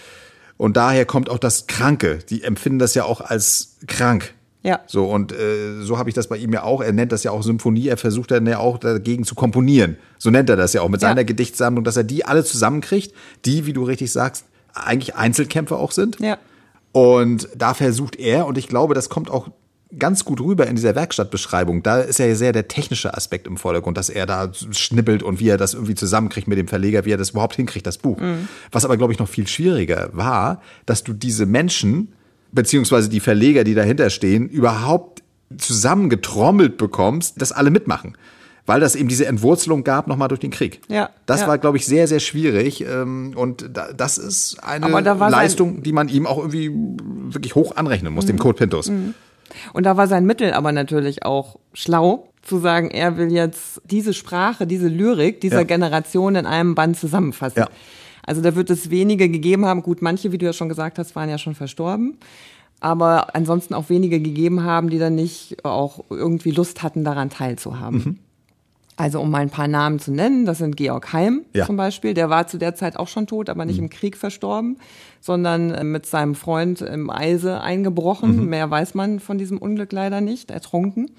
Und 0.57 0.77
daher 0.77 1.05
kommt 1.05 1.29
auch 1.29 1.39
das 1.39 1.67
Kranke. 1.67 2.19
Die 2.29 2.43
empfinden 2.43 2.79
das 2.79 2.95
ja 2.95 3.03
auch 3.03 3.21
als 3.21 3.77
krank. 3.87 4.33
Ja. 4.63 4.81
So, 4.87 5.05
und 5.05 5.31
äh, 5.31 5.81
so 5.81 5.97
habe 5.97 6.09
ich 6.09 6.15
das 6.15 6.27
bei 6.27 6.37
ihm 6.37 6.51
ja 6.51 6.63
auch. 6.63 6.81
Er 6.81 6.91
nennt 6.91 7.11
das 7.11 7.23
ja 7.23 7.31
auch 7.31 7.43
Symphonie. 7.43 7.87
Er 7.87 7.97
versucht 7.97 8.31
dann 8.31 8.45
ja 8.47 8.57
auch 8.59 8.77
dagegen 8.77 9.23
zu 9.23 9.35
komponieren. 9.35 9.97
So 10.17 10.29
nennt 10.29 10.49
er 10.49 10.55
das 10.55 10.73
ja 10.73 10.81
auch 10.81 10.89
mit 10.89 11.01
ja. 11.01 11.09
seiner 11.09 11.23
Gedichtsammlung, 11.23 11.83
dass 11.83 11.95
er 11.95 12.03
die 12.03 12.25
alle 12.25 12.43
zusammenkriegt, 12.43 13.13
die, 13.45 13.65
wie 13.65 13.73
du 13.73 13.83
richtig 13.83 14.11
sagst, 14.11 14.45
eigentlich 14.85 15.15
Einzelkämpfer 15.15 15.77
auch 15.77 15.91
sind. 15.91 16.19
Ja. 16.19 16.37
Und 16.91 17.49
da 17.55 17.73
versucht 17.73 18.15
er, 18.15 18.47
und 18.47 18.57
ich 18.57 18.67
glaube, 18.67 18.93
das 18.93 19.09
kommt 19.09 19.29
auch 19.29 19.49
ganz 19.97 20.25
gut 20.25 20.41
rüber 20.41 20.67
in 20.67 20.75
dieser 20.75 20.95
Werkstattbeschreibung. 20.95 21.81
Da 21.83 21.99
ist 21.99 22.19
ja 22.19 22.33
sehr 22.35 22.51
der 22.51 22.67
technische 22.67 23.13
Aspekt 23.13 23.47
im 23.47 23.57
Vordergrund, 23.57 23.97
dass 23.97 24.09
er 24.09 24.25
da 24.25 24.51
schnippelt 24.71 25.23
und 25.23 25.39
wie 25.39 25.49
er 25.49 25.57
das 25.57 25.73
irgendwie 25.73 25.95
zusammenkriegt 25.95 26.47
mit 26.47 26.57
dem 26.57 26.67
Verleger, 26.67 27.05
wie 27.05 27.11
er 27.11 27.17
das 27.17 27.29
überhaupt 27.31 27.55
hinkriegt, 27.55 27.87
das 27.87 27.97
Buch. 27.97 28.19
Mhm. 28.19 28.47
Was 28.71 28.83
aber, 28.83 28.97
glaube 28.97 29.13
ich, 29.13 29.19
noch 29.19 29.29
viel 29.29 29.47
schwieriger 29.47 30.09
war, 30.11 30.61
dass 30.85 31.03
du 31.03 31.13
diese 31.13 31.45
Menschen, 31.45 32.13
beziehungsweise 32.51 33.09
die 33.09 33.19
Verleger, 33.19 33.63
die 33.63 33.75
dahinter 33.75 34.09
stehen, 34.09 34.49
überhaupt 34.49 35.23
zusammengetrommelt 35.57 36.77
bekommst, 36.77 37.41
dass 37.41 37.53
alle 37.53 37.71
mitmachen 37.71 38.17
weil 38.67 38.79
das 38.79 38.95
eben 38.95 39.07
diese 39.07 39.25
Entwurzelung 39.25 39.83
gab 39.83 40.07
nochmal 40.07 40.27
durch 40.27 40.41
den 40.41 40.51
Krieg. 40.51 40.81
Ja. 40.89 41.09
Das 41.25 41.41
ja. 41.41 41.47
war, 41.47 41.57
glaube 41.57 41.77
ich, 41.77 41.87
sehr, 41.87 42.07
sehr 42.07 42.19
schwierig. 42.19 42.81
Ähm, 42.81 43.33
und 43.35 43.71
das 43.95 44.19
ist 44.19 44.63
eine 44.63 44.87
Leistung, 44.89 45.81
die 45.81 45.93
man 45.93 46.09
ihm 46.09 46.27
auch 46.27 46.37
irgendwie 46.37 46.71
wirklich 47.33 47.55
hoch 47.55 47.75
anrechnen 47.75 48.13
muss, 48.13 48.25
mhm. 48.25 48.29
dem 48.29 48.39
Kurt 48.39 48.57
Pintus. 48.57 48.89
Mhm. 48.89 49.15
Und 49.73 49.85
da 49.85 49.97
war 49.97 50.07
sein 50.07 50.25
Mittel 50.25 50.53
aber 50.53 50.73
natürlich 50.73 51.23
auch 51.23 51.57
schlau, 51.73 52.27
zu 52.43 52.59
sagen, 52.59 52.89
er 52.91 53.17
will 53.17 53.31
jetzt 53.31 53.81
diese 53.85 54.13
Sprache, 54.13 54.67
diese 54.67 54.87
Lyrik 54.87 55.41
dieser 55.41 55.59
ja. 55.59 55.63
Generation 55.63 56.35
in 56.35 56.45
einem 56.45 56.75
Band 56.75 56.97
zusammenfassen. 56.97 57.59
Ja. 57.59 57.69
Also 58.25 58.41
da 58.41 58.55
wird 58.55 58.69
es 58.69 58.89
wenige 58.89 59.29
gegeben 59.29 59.65
haben. 59.65 59.81
Gut, 59.81 60.01
manche, 60.01 60.31
wie 60.31 60.37
du 60.37 60.45
ja 60.45 60.53
schon 60.53 60.69
gesagt 60.69 60.97
hast, 60.97 61.15
waren 61.15 61.29
ja 61.29 61.37
schon 61.37 61.55
verstorben. 61.55 62.17
Aber 62.79 63.35
ansonsten 63.35 63.73
auch 63.73 63.89
wenige 63.89 64.21
gegeben 64.21 64.63
haben, 64.63 64.89
die 64.89 64.99
dann 64.99 65.15
nicht 65.15 65.65
auch 65.65 66.05
irgendwie 66.09 66.51
Lust 66.51 66.83
hatten, 66.83 67.03
daran 67.03 67.29
teilzuhaben. 67.29 67.97
Mhm. 67.97 68.19
Also 68.97 69.21
um 69.21 69.29
mal 69.29 69.43
ein 69.43 69.51
paar 69.51 69.67
Namen 69.67 69.99
zu 69.99 70.11
nennen, 70.11 70.45
das 70.45 70.57
sind 70.57 70.75
Georg 70.75 71.13
Heim 71.13 71.45
Ja. 71.53 71.67
zum 71.67 71.77
Beispiel, 71.77 72.15
der 72.15 72.31
war 72.31 72.47
zu 72.47 72.57
der 72.57 72.73
Zeit 72.73 72.97
auch 72.97 73.07
schon 73.07 73.27
tot, 73.27 73.47
aber 73.47 73.63
nicht 73.63 73.77
im 73.77 73.89
Krieg 73.91 74.17
verstorben, 74.17 74.77
sondern 75.21 75.71
äh, 75.71 75.83
mit 75.83 76.07
seinem 76.07 76.33
Freund 76.33 76.81
im 76.81 77.11
Eise 77.11 77.61
eingebrochen. 77.61 78.47
Mehr 78.49 78.69
weiß 78.71 78.95
man 78.95 79.19
von 79.19 79.37
diesem 79.37 79.59
Unglück 79.59 79.91
leider 79.91 80.19
nicht, 80.19 80.49
ertrunken. 80.49 81.11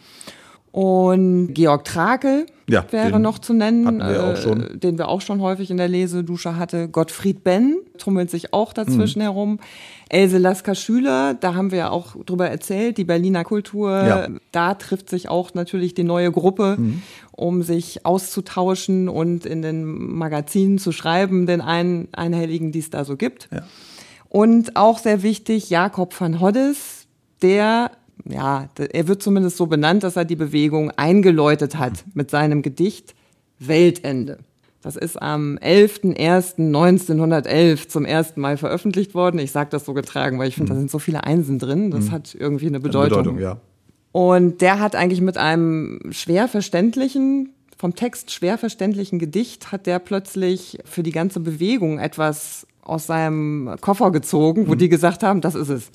Und 0.73 1.55
Georg 1.55 1.85
Trakel 1.85 2.47
Ja, 2.69 2.85
wäre 2.91 3.19
noch 3.21 3.39
zu 3.39 3.55
nennen, 3.55 3.99
wir 3.99 4.35
äh, 4.45 4.77
den 4.77 4.99
wir 4.99 5.09
auch 5.09 5.21
schon 5.21 5.41
häufig 5.41 5.71
in 5.71 5.77
der 5.77 5.89
Lesedusche 5.89 6.57
hatte. 6.57 6.89
Gottfried 6.89 7.43
Benn 7.45 7.77
tummelt 7.99 8.31
sich 8.31 8.53
auch 8.55 8.73
dazwischen 8.73 9.21
herum. 9.21 9.61
Else 10.09 10.39
Lasker 10.39 10.75
Schüler, 10.75 11.35
da 11.35 11.55
haben 11.55 11.71
wir 11.71 11.79
ja 11.79 11.91
auch 11.91 12.17
drüber 12.25 12.49
erzählt, 12.49 12.97
die 12.97 13.05
Berliner 13.05 13.45
Kultur, 13.45 13.91
Ja. 13.91 14.29
da 14.53 14.75
trifft 14.75 15.11
sich 15.11 15.29
auch 15.29 15.53
natürlich 15.55 15.93
die 15.95 16.05
neue 16.05 16.33
Gruppe, 16.33 16.79
um 17.33 17.63
sich 17.63 18.07
auszutauschen 18.07 19.09
und 19.09 19.45
in 19.45 19.61
den 19.63 19.85
Magazinen 19.85 20.79
zu 20.79 20.93
schreiben, 20.93 21.47
den 21.47 21.61
ein, 21.61 22.09
einhelligen, 22.13 22.73
die 22.73 22.79
es 22.79 22.91
da 22.91 23.05
so 23.05 23.17
gibt. 23.17 23.49
Ja. 23.53 23.65
Und 24.31 24.77
auch 24.77 24.99
sehr 24.99 25.23
wichtig, 25.23 25.71
Jakob 25.71 26.19
van 26.19 26.41
Hoddes, 26.41 27.07
der, 27.43 27.91
ja, 28.29 28.69
er 28.77 29.09
wird 29.09 29.23
zumindest 29.23 29.57
so 29.57 29.67
benannt, 29.67 30.03
dass 30.03 30.17
er 30.17 30.25
die 30.25 30.37
Bewegung 30.37 30.91
eingeläutet 30.93 31.77
hat 31.79 32.05
mit 32.15 32.31
seinem 32.31 32.63
Gedicht 32.63 33.15
Weltende. 33.59 34.39
Das 34.83 34.97
ist 34.97 35.21
am 35.21 35.59
11.01.1911 36.57 37.89
zum 37.89 38.05
ersten 38.05 38.41
Mal 38.41 38.57
veröffentlicht 38.57 39.15
worden. 39.15 39.39
Ich 39.41 39.51
sage 39.53 39.71
das 39.71 39.85
so 39.85 39.93
getragen, 39.95 40.39
weil 40.39 40.49
ich 40.49 40.55
finde, 40.55 40.73
da 40.73 40.79
sind 40.79 40.91
so 40.91 40.99
viele 40.99 41.25
Einsen 41.25 41.59
drin. 41.59 41.91
Das 41.91 42.11
hat 42.11 42.35
irgendwie 42.39 42.67
eine 42.67 42.81
Bedeutung. 42.81 43.19
Bedeutung, 43.23 43.39
ja. 43.41 43.57
Und 44.13 44.61
der 44.61 44.79
hat 44.81 44.95
eigentlich 44.97 45.21
mit 45.21 45.37
einem 45.37 45.99
schwer 46.11 46.49
verständlichen, 46.49 47.51
vom 47.77 47.95
Text 47.95 48.31
schwer 48.33 48.57
verständlichen 48.59 49.19
Gedicht, 49.19 49.71
hat 49.73 49.87
der 49.87 49.99
plötzlich 49.99 50.79
für 50.85 51.03
die 51.03 51.13
ganze 51.13 51.41
Bewegung 51.41 51.99
etwas 51.99 52.67
aus 52.83 53.07
seinem 53.07 53.75
Koffer 53.81 54.11
gezogen, 54.11 54.67
wo 54.69 54.75
die 54.75 54.89
gesagt 54.89 55.23
haben, 55.23 55.41
das 55.41 55.55
ist 55.55 55.69
es. 55.69 55.91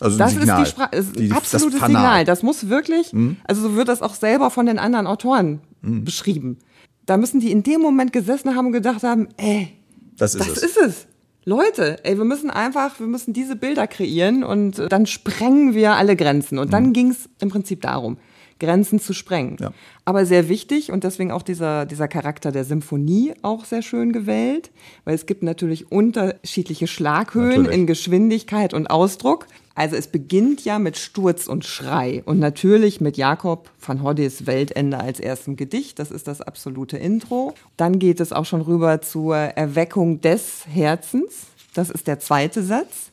Also 0.00 0.18
Das 0.18 0.32
Signal. 0.32 0.62
ist 0.62 0.68
die 0.68 0.70
Sprache, 0.72 0.96
ist 0.96 1.18
Die- 1.18 1.28
das 1.28 1.38
absolutes 1.38 1.78
Fanal. 1.78 1.90
Signal. 2.02 2.24
Das 2.24 2.42
muss 2.42 2.68
wirklich, 2.68 3.12
also 3.46 3.60
so 3.62 3.76
wird 3.76 3.88
das 3.88 4.02
auch 4.02 4.14
selber 4.14 4.50
von 4.50 4.66
den 4.66 4.78
anderen 4.78 5.06
Autoren 5.06 5.60
beschrieben. 5.82 6.58
Da 7.06 7.16
müssen 7.16 7.40
die 7.40 7.50
in 7.50 7.62
dem 7.62 7.80
Moment 7.80 8.12
gesessen 8.12 8.54
haben 8.56 8.66
und 8.66 8.72
gedacht 8.72 9.02
haben, 9.02 9.28
ey, 9.36 9.68
Das 10.16 10.34
ist 10.34 10.48
das 10.48 10.56
es. 10.58 10.62
ist 10.62 10.76
es. 10.78 11.06
Leute, 11.46 12.02
ey, 12.04 12.16
wir 12.16 12.24
müssen 12.24 12.50
einfach, 12.50 12.98
wir 12.98 13.06
müssen 13.06 13.34
diese 13.34 13.54
Bilder 13.56 13.86
kreieren 13.86 14.44
und 14.44 14.78
äh, 14.78 14.88
dann 14.88 15.04
sprengen 15.06 15.74
wir 15.74 15.92
alle 15.92 16.16
Grenzen. 16.16 16.58
Und 16.58 16.72
dann 16.72 16.92
ging 16.94 17.10
es 17.10 17.28
im 17.40 17.50
Prinzip 17.50 17.82
darum, 17.82 18.16
Grenzen 18.60 19.00
zu 19.00 19.12
sprengen. 19.12 19.56
Ja. 19.60 19.72
Aber 20.04 20.26
sehr 20.26 20.48
wichtig 20.48 20.92
und 20.92 21.04
deswegen 21.04 21.30
auch 21.30 21.42
dieser, 21.42 21.86
dieser 21.86 22.08
Charakter 22.08 22.52
der 22.52 22.64
Symphonie 22.64 23.34
auch 23.42 23.64
sehr 23.64 23.82
schön 23.82 24.12
gewählt, 24.12 24.70
weil 25.04 25.14
es 25.14 25.26
gibt 25.26 25.42
natürlich 25.42 25.90
unterschiedliche 25.90 26.86
Schlaghöhen 26.86 27.48
Natürlich. 27.48 27.74
in 27.74 27.86
Geschwindigkeit 27.86 28.74
und 28.74 28.88
Ausdruck. 28.88 29.46
Also 29.74 29.96
es 29.96 30.06
beginnt 30.06 30.64
ja 30.64 30.78
mit 30.78 30.96
Sturz 30.96 31.48
und 31.48 31.64
Schrei 31.64 32.22
und 32.26 32.38
natürlich 32.38 33.00
mit 33.00 33.16
Jakob 33.16 33.70
van 33.84 34.02
Hoddes 34.02 34.46
Weltende 34.46 35.00
als 35.00 35.18
erstem 35.18 35.56
Gedicht. 35.56 35.98
Das 35.98 36.12
ist 36.12 36.28
das 36.28 36.40
absolute 36.40 36.96
Intro. 36.96 37.54
Dann 37.76 37.98
geht 37.98 38.20
es 38.20 38.32
auch 38.32 38.44
schon 38.44 38.60
rüber 38.60 39.00
zur 39.00 39.36
Erweckung 39.36 40.20
des 40.20 40.66
Herzens. 40.68 41.46
Das 41.74 41.90
ist 41.90 42.06
der 42.06 42.20
zweite 42.20 42.62
Satz. 42.62 43.10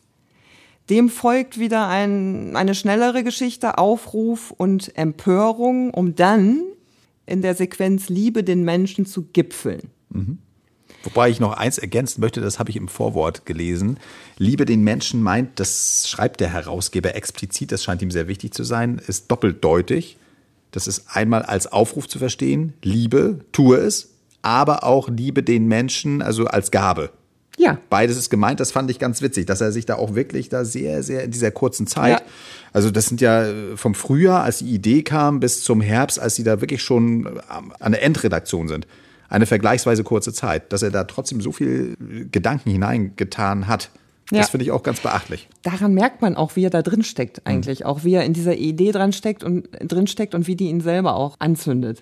Dem 0.92 1.08
folgt 1.08 1.58
wieder 1.58 1.88
ein, 1.88 2.58
eine 2.58 2.76
schnellere 2.76 3.24
Geschichte, 3.24 3.78
Aufruf 3.78 4.52
und 4.52 4.98
Empörung, 4.98 5.92
um 5.92 6.16
dann 6.16 6.64
in 7.26 7.42
der 7.42 7.56
Sequenz 7.56 8.10
Liebe 8.10 8.44
den 8.44 8.66
Menschen 8.66 9.06
zu 9.06 9.24
gipfeln. 9.24 9.90
Wobei 11.04 11.30
ich 11.30 11.40
noch 11.40 11.54
eins 11.54 11.78
ergänzen 11.78 12.20
möchte, 12.20 12.42
das 12.42 12.60
habe 12.60 12.72
ich 12.72 12.76
im 12.76 12.90
Vorwort 12.90 13.46
gelesen. 13.46 14.00
Liebe 14.38 14.66
den 14.66 14.84
Menschen 14.84 15.24
meint, 15.24 15.62
das 15.62 16.10
schreibt 16.10 16.42
der 16.42 16.52
Herausgeber 16.52 17.16
explizit, 17.16 17.72
das 17.72 17.86
scheint 17.86 18.02
ihm 18.02 18.12
sehr 18.12 18.28
wichtig 18.28 18.54
zu 18.54 18.66
sein, 18.66 19.02
ist 19.08 19.32
doppeldeutig. 19.32 20.18
Das 20.72 20.88
ist 20.88 21.06
einmal 21.16 21.44
als 21.44 21.72
Aufruf 21.72 22.10
zu 22.10 22.20
verstehen, 22.20 22.74
Liebe, 22.84 23.40
tue 23.54 23.78
es, 23.78 24.10
aber 24.42 24.84
auch 24.84 25.08
Liebe 25.08 25.42
den 25.42 25.68
Menschen, 25.68 26.22
also 26.22 26.48
als 26.48 26.70
Gabe. 26.70 27.12
Ja, 27.62 27.78
Beides 27.90 28.18
ist 28.18 28.30
gemeint, 28.32 28.60
das 28.60 28.72
fand 28.72 28.90
ich 28.90 28.98
ganz 28.98 29.22
witzig, 29.22 29.46
dass 29.46 29.62
er 29.62 29.72
sich 29.72 29.86
da 29.86 29.96
auch 29.96 30.16
wirklich 30.16 30.50
da 30.50 30.66
sehr, 30.66 31.04
sehr 31.04 31.24
in 31.24 31.32
dieser 31.32 31.52
kurzen 31.52 31.86
Zeit, 31.86 32.20
Ja. 32.20 32.26
also 32.74 32.90
das 32.90 33.06
sind 33.06 33.22
ja 33.22 33.44
äh, 33.46 33.78
vom 33.78 33.94
Frühjahr, 33.94 34.44
als 34.44 34.60
die 34.60 34.70
Idee 34.72 35.04
kam, 35.04 35.40
bis 35.40 35.64
zum 35.64 35.80
Herbst, 35.82 36.20
als 36.20 36.36
sie 36.36 36.44
da 36.44 36.60
wirklich 36.62 36.82
schon 36.82 37.26
äh, 37.28 37.30
an 37.80 37.92
der 37.92 38.02
Endredaktion 38.04 38.68
sind. 38.68 38.88
Eine 39.30 39.46
vergleichsweise 39.46 40.04
kurze 40.04 40.34
Zeit, 40.34 40.74
dass 40.74 40.82
er 40.82 40.92
da 40.92 41.04
trotzdem 41.04 41.40
so 41.40 41.52
viel 41.52 41.96
äh, 42.02 42.26
Gedanken 42.32 42.72
hineingetan 42.72 43.68
hat. 43.68 43.92
Ja. 44.32 44.40
Das 44.40 44.50
finde 44.50 44.64
ich 44.64 44.72
auch 44.72 44.82
ganz 44.84 45.02
beachtlich. 45.02 45.50
daran 45.62 45.94
merkt 45.94 46.22
man 46.22 46.38
auch, 46.38 46.56
wie 46.56 46.64
er 46.64 46.70
da 46.70 46.82
drin 46.82 47.04
steckt 47.04 47.46
eigentlich, 47.46 47.84
auch 47.86 48.06
wie 48.06 48.14
er 48.14 48.24
in 48.24 48.32
dieser 48.32 48.56
Idee 48.56 48.94
dran 48.94 49.12
steckt 49.12 49.44
und 49.44 49.68
drin 49.82 50.08
steckt 50.08 50.34
und 50.36 50.48
wie 50.48 50.56
die 50.56 50.70
ihn 50.70 50.80
selber 50.80 51.16
auch 51.18 51.36
anzündet. 51.40 52.02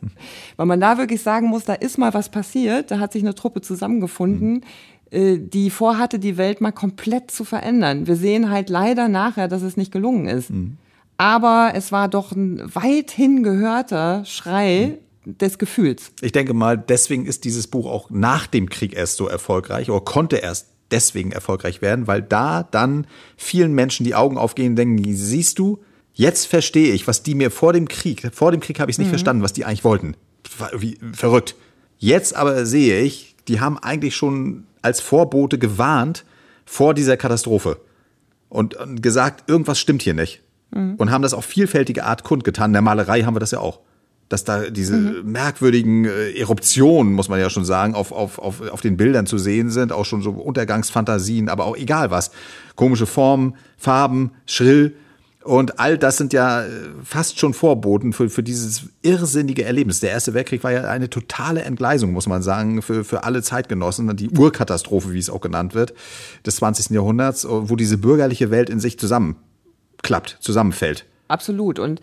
Weil 0.55 0.67
man 0.67 0.79
da 0.79 0.99
wirklich 0.99 1.23
sagen 1.23 1.47
muss, 1.47 1.65
da 1.65 1.73
ist 1.73 1.97
mal 1.97 2.13
was 2.13 2.29
passiert, 2.29 2.91
da 2.91 2.99
hat 2.99 3.13
sich 3.13 3.23
eine 3.23 3.33
Truppe 3.33 3.61
zusammengefunden, 3.61 4.61
äh, 4.61 4.65
die 5.11 5.69
vorhatte, 5.69 6.19
die 6.19 6.37
Welt 6.37 6.61
mal 6.61 6.71
komplett 6.71 7.31
zu 7.31 7.43
verändern. 7.43 8.05
Wir 8.07 8.15
sehen 8.15 8.49
halt 8.49 8.69
leider 8.69 9.07
nachher, 9.07 9.47
dass 9.47 9.61
es 9.63 9.75
nicht 9.75 9.91
gelungen 9.91 10.27
ist. 10.27 10.51
Aber 11.17 11.71
es 11.75 11.91
war 11.91 12.07
doch 12.07 12.31
ein 12.31 12.61
weithin 12.73 13.43
gehörter 13.43 14.23
Schrei 14.25 14.99
des 15.25 15.57
Gefühls. 15.57 16.11
Ich 16.21 16.31
denke 16.31 16.53
mal, 16.53 16.77
deswegen 16.77 17.25
ist 17.25 17.43
dieses 17.43 17.67
Buch 17.67 17.87
auch 17.87 18.09
nach 18.09 18.47
dem 18.47 18.69
Krieg 18.69 18.95
erst 18.95 19.17
so 19.17 19.27
erfolgreich 19.27 19.89
oder 19.89 20.01
konnte 20.01 20.37
erst 20.37 20.67
deswegen 20.91 21.31
erfolgreich 21.31 21.81
werden, 21.81 22.07
weil 22.07 22.21
da 22.21 22.63
dann 22.63 23.05
vielen 23.37 23.73
Menschen 23.73 24.05
die 24.05 24.15
Augen 24.15 24.37
aufgehen 24.37 24.71
und 24.71 24.75
denken, 24.75 25.03
siehst 25.13 25.59
du, 25.59 25.79
jetzt 26.13 26.45
verstehe 26.45 26.93
ich, 26.93 27.07
was 27.07 27.21
die 27.23 27.35
mir 27.35 27.51
vor 27.51 27.73
dem 27.73 27.87
Krieg, 27.87 28.29
vor 28.33 28.51
dem 28.51 28.61
Krieg 28.61 28.79
habe 28.79 28.89
ich 28.89 28.95
es 28.95 28.99
nicht 28.99 29.09
verstanden, 29.09 29.43
was 29.43 29.53
die 29.53 29.65
eigentlich 29.65 29.83
wollten. 29.83 30.15
Wie, 30.77 30.97
verrückt. 31.13 31.55
Jetzt 31.97 32.35
aber 32.35 32.65
sehe 32.65 33.01
ich, 33.01 33.28
die 33.49 33.59
haben 33.59 33.77
eigentlich 33.77 34.15
schon 34.15 34.65
als 34.81 35.01
Vorbote 35.01 35.57
gewarnt 35.57 36.23
vor 36.65 36.93
dieser 36.93 37.17
Katastrophe 37.17 37.79
und, 38.47 38.75
und 38.75 39.01
gesagt, 39.01 39.49
irgendwas 39.49 39.79
stimmt 39.79 40.01
hier 40.01 40.13
nicht. 40.13 40.41
Und 40.97 41.09
haben 41.11 41.23
das 41.23 41.33
auf 41.33 41.45
vielfältige 41.45 42.03
Art 42.05 42.23
kundgetan. 42.23 42.69
In 42.69 42.73
der 42.73 42.81
Malerei 42.83 43.23
haben 43.23 43.35
wir 43.35 43.39
das 43.39 43.51
ja 43.51 43.59
auch. 43.59 43.79
Dass 44.29 44.43
da 44.43 44.69
diese 44.69 44.95
merkwürdigen 44.95 46.05
äh, 46.05 46.31
Eruptionen, 46.33 47.13
muss 47.13 47.29
man 47.29 47.39
ja 47.39 47.49
schon 47.49 47.65
sagen, 47.65 47.95
auf, 47.95 48.11
auf, 48.11 48.37
auf, 48.37 48.61
auf 48.69 48.81
den 48.81 48.95
Bildern 48.95 49.25
zu 49.25 49.39
sehen 49.39 49.71
sind. 49.71 49.91
Auch 49.91 50.05
schon 50.05 50.21
so 50.21 50.29
Untergangsfantasien, 50.29 51.49
aber 51.49 51.65
auch 51.65 51.75
egal 51.75 52.11
was. 52.11 52.29
Komische 52.75 53.07
Formen, 53.07 53.55
Farben, 53.77 54.31
schrill. 54.45 54.95
Und 55.49 55.79
all 55.79 55.97
das 55.97 56.17
sind 56.17 56.31
ja 56.31 56.61
äh, 56.61 56.69
fast 57.03 57.39
schon 57.39 57.55
Vorboten 57.55 58.13
für, 58.13 58.29
für 58.29 58.43
dieses 58.43 58.83
irrsinnige 59.01 59.65
Erlebnis. 59.65 59.99
Der 59.99 60.11
Erste 60.11 60.35
Weltkrieg 60.35 60.63
war 60.63 60.71
ja 60.71 60.83
eine 60.83 61.09
totale 61.09 61.63
Entgleisung, 61.63 62.11
muss 62.11 62.27
man 62.27 62.43
sagen, 62.43 62.83
für, 62.83 63.03
für 63.03 63.23
alle 63.23 63.41
Zeitgenossen. 63.41 64.15
Die 64.15 64.29
Urkatastrophe, 64.29 65.11
wie 65.11 65.17
es 65.17 65.31
auch 65.31 65.41
genannt 65.41 65.73
wird, 65.73 65.95
des 66.45 66.57
20. 66.57 66.91
Jahrhunderts, 66.91 67.47
wo 67.49 67.75
diese 67.75 67.97
bürgerliche 67.97 68.51
Welt 68.51 68.69
in 68.69 68.79
sich 68.79 68.99
zusammenklappt, 68.99 70.37
zusammenfällt. 70.39 71.07
Absolut. 71.29 71.79
Und 71.79 71.99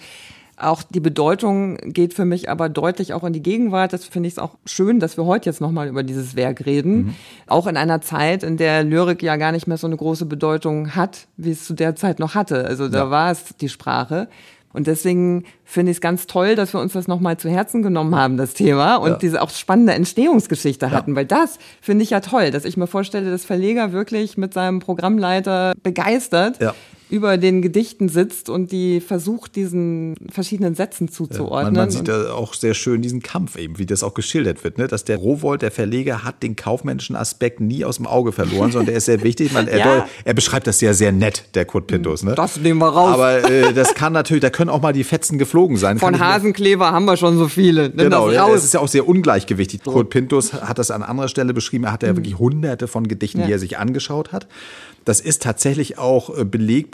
auch 0.58 0.82
die 0.82 1.00
Bedeutung 1.00 1.76
geht 1.76 2.14
für 2.14 2.24
mich 2.24 2.48
aber 2.48 2.68
deutlich 2.68 3.12
auch 3.12 3.24
in 3.24 3.32
die 3.32 3.42
Gegenwart. 3.42 3.92
Das 3.92 4.04
finde 4.06 4.28
ich 4.28 4.38
auch 4.38 4.56
schön, 4.64 5.00
dass 5.00 5.16
wir 5.16 5.24
heute 5.26 5.50
jetzt 5.50 5.60
nochmal 5.60 5.88
über 5.88 6.02
dieses 6.02 6.34
Werk 6.36 6.64
reden. 6.64 7.14
Auch 7.46 7.66
in 7.66 7.76
einer 7.76 8.00
Zeit, 8.00 8.42
in 8.42 8.56
der 8.56 8.82
Lyrik 8.82 9.22
ja 9.22 9.36
gar 9.36 9.52
nicht 9.52 9.66
mehr 9.66 9.76
so 9.76 9.86
eine 9.86 9.96
große 9.96 10.24
Bedeutung 10.26 10.94
hat, 10.96 11.26
wie 11.36 11.50
es 11.50 11.64
zu 11.66 11.74
der 11.74 11.94
Zeit 11.96 12.18
noch 12.18 12.34
hatte. 12.34 12.64
Also 12.64 12.88
da 12.88 13.04
Ja. 13.04 13.10
war 13.10 13.30
es 13.30 13.56
die 13.60 13.68
Sprache. 13.68 14.28
Und 14.72 14.86
deswegen 14.86 15.44
finde 15.64 15.90
ich 15.90 15.96
es 15.98 16.00
ganz 16.02 16.26
toll, 16.26 16.54
dass 16.54 16.74
wir 16.74 16.80
uns 16.80 16.92
das 16.92 17.08
nochmal 17.08 17.38
zu 17.38 17.48
Herzen 17.48 17.82
genommen 17.82 18.14
haben, 18.14 18.36
das 18.36 18.52
Thema, 18.52 18.96
und 18.96 19.10
Ja. 19.12 19.16
diese 19.16 19.40
auch 19.40 19.48
spannende 19.48 19.94
Entstehungsgeschichte 19.94 20.90
hatten. 20.90 21.16
Weil 21.16 21.24
das 21.24 21.58
finde 21.80 22.02
ich 22.04 22.10
ja 22.10 22.20
toll, 22.20 22.50
dass 22.50 22.66
ich 22.66 22.76
mir 22.76 22.86
vorstelle, 22.86 23.30
dass 23.30 23.46
Verleger 23.46 23.92
wirklich 23.92 24.36
mit 24.36 24.52
seinem 24.52 24.80
Programmleiter 24.80 25.72
begeistert 25.82 26.60
Ja. 26.60 26.74
Über 27.08 27.36
den 27.38 27.62
Gedichten 27.62 28.08
sitzt 28.08 28.48
und 28.50 28.72
die 28.72 29.00
versucht, 29.00 29.54
diesen 29.54 30.16
verschiedenen 30.30 30.74
Sätzen 30.74 31.04
Man, 31.04 31.12
zuzuordnen. 31.12 31.74
man 31.74 31.90
sieht 31.90 32.00
Und- 32.00 32.08
da 32.08 32.32
auch 32.32 32.52
sehr 32.54 32.74
schön 32.74 33.00
diesen 33.02 33.22
Kampf 33.22 33.56
eben, 33.56 33.78
wie 33.78 33.86
das 33.86 34.02
auch 34.02 34.14
geschildert 34.14 34.64
wird, 34.64 34.78
ne? 34.78 34.88
dass 34.88 35.04
der 35.04 35.16
Rowold, 35.18 35.62
der 35.62 35.70
Verleger, 35.70 36.24
hat 36.24 36.42
den 36.42 36.56
kaufmännischen 36.56 37.14
Aspekt 37.14 37.60
nie 37.60 37.84
aus 37.84 37.96
dem 37.96 38.06
Auge 38.06 38.32
verloren, 38.32 38.72
sondern 38.72 38.86
der 38.86 38.96
ist 38.96 39.04
sehr 39.04 39.22
wichtig. 39.22 39.52
Man, 39.52 39.68
er, 39.68 39.78
Ja. 39.78 39.84
doll- 39.84 40.04
er 40.24 40.34
beschreibt 40.34 40.66
das 40.66 40.80
ja 40.80 40.94
sehr 40.94 41.12
nett, 41.12 41.44
der 41.54 41.64
Kurt 41.64 41.86
Pintus. 41.86 42.24
Ne? 42.24 42.34
Das 42.34 42.56
nehmen 42.58 42.80
wir 42.80 42.88
raus. 42.88 43.14
Aber 43.14 43.48
äh, 43.48 43.72
das 43.72 43.94
kann 43.94 44.12
natürlich, 44.12 44.42
da 44.42 44.50
können 44.50 44.70
auch 44.70 44.82
mal 44.82 44.92
die 44.92 45.04
Fetzen 45.04 45.38
geflogen 45.38 45.76
sein. 45.76 45.98
Von 46.00 46.18
Hasenkleber 46.18 46.90
haben 46.90 47.04
wir 47.04 47.16
schon 47.16 47.38
so 47.38 47.46
viele. 47.46 47.88
Nimm 47.90 47.98
Genau, 47.98 48.26
das 48.26 48.34
ja, 48.34 48.48
ist 48.54 48.74
ja 48.74 48.80
auch 48.80 48.88
sehr 48.88 49.06
ungleichgewichtig. 49.06 49.82
Kurt 49.84 50.10
Pintus 50.10 50.52
hat 50.54 50.78
das 50.78 50.90
an 50.90 51.02
anderer 51.04 51.28
Stelle 51.28 51.54
beschrieben. 51.54 51.84
Er 51.84 51.92
hat 51.92 52.02
ja 52.02 52.16
wirklich 52.16 52.38
hunderte 52.38 52.88
von 52.88 53.06
Gedichten, 53.06 53.38
die 53.38 53.44
Mhm. 53.44 53.50
Ja. 53.50 53.56
er 53.56 53.58
sich 53.60 53.78
angeschaut 53.78 54.32
hat. 54.32 54.48
Das 55.04 55.20
ist 55.20 55.42
tatsächlich 55.42 55.98
auch 55.98 56.36
äh, 56.36 56.44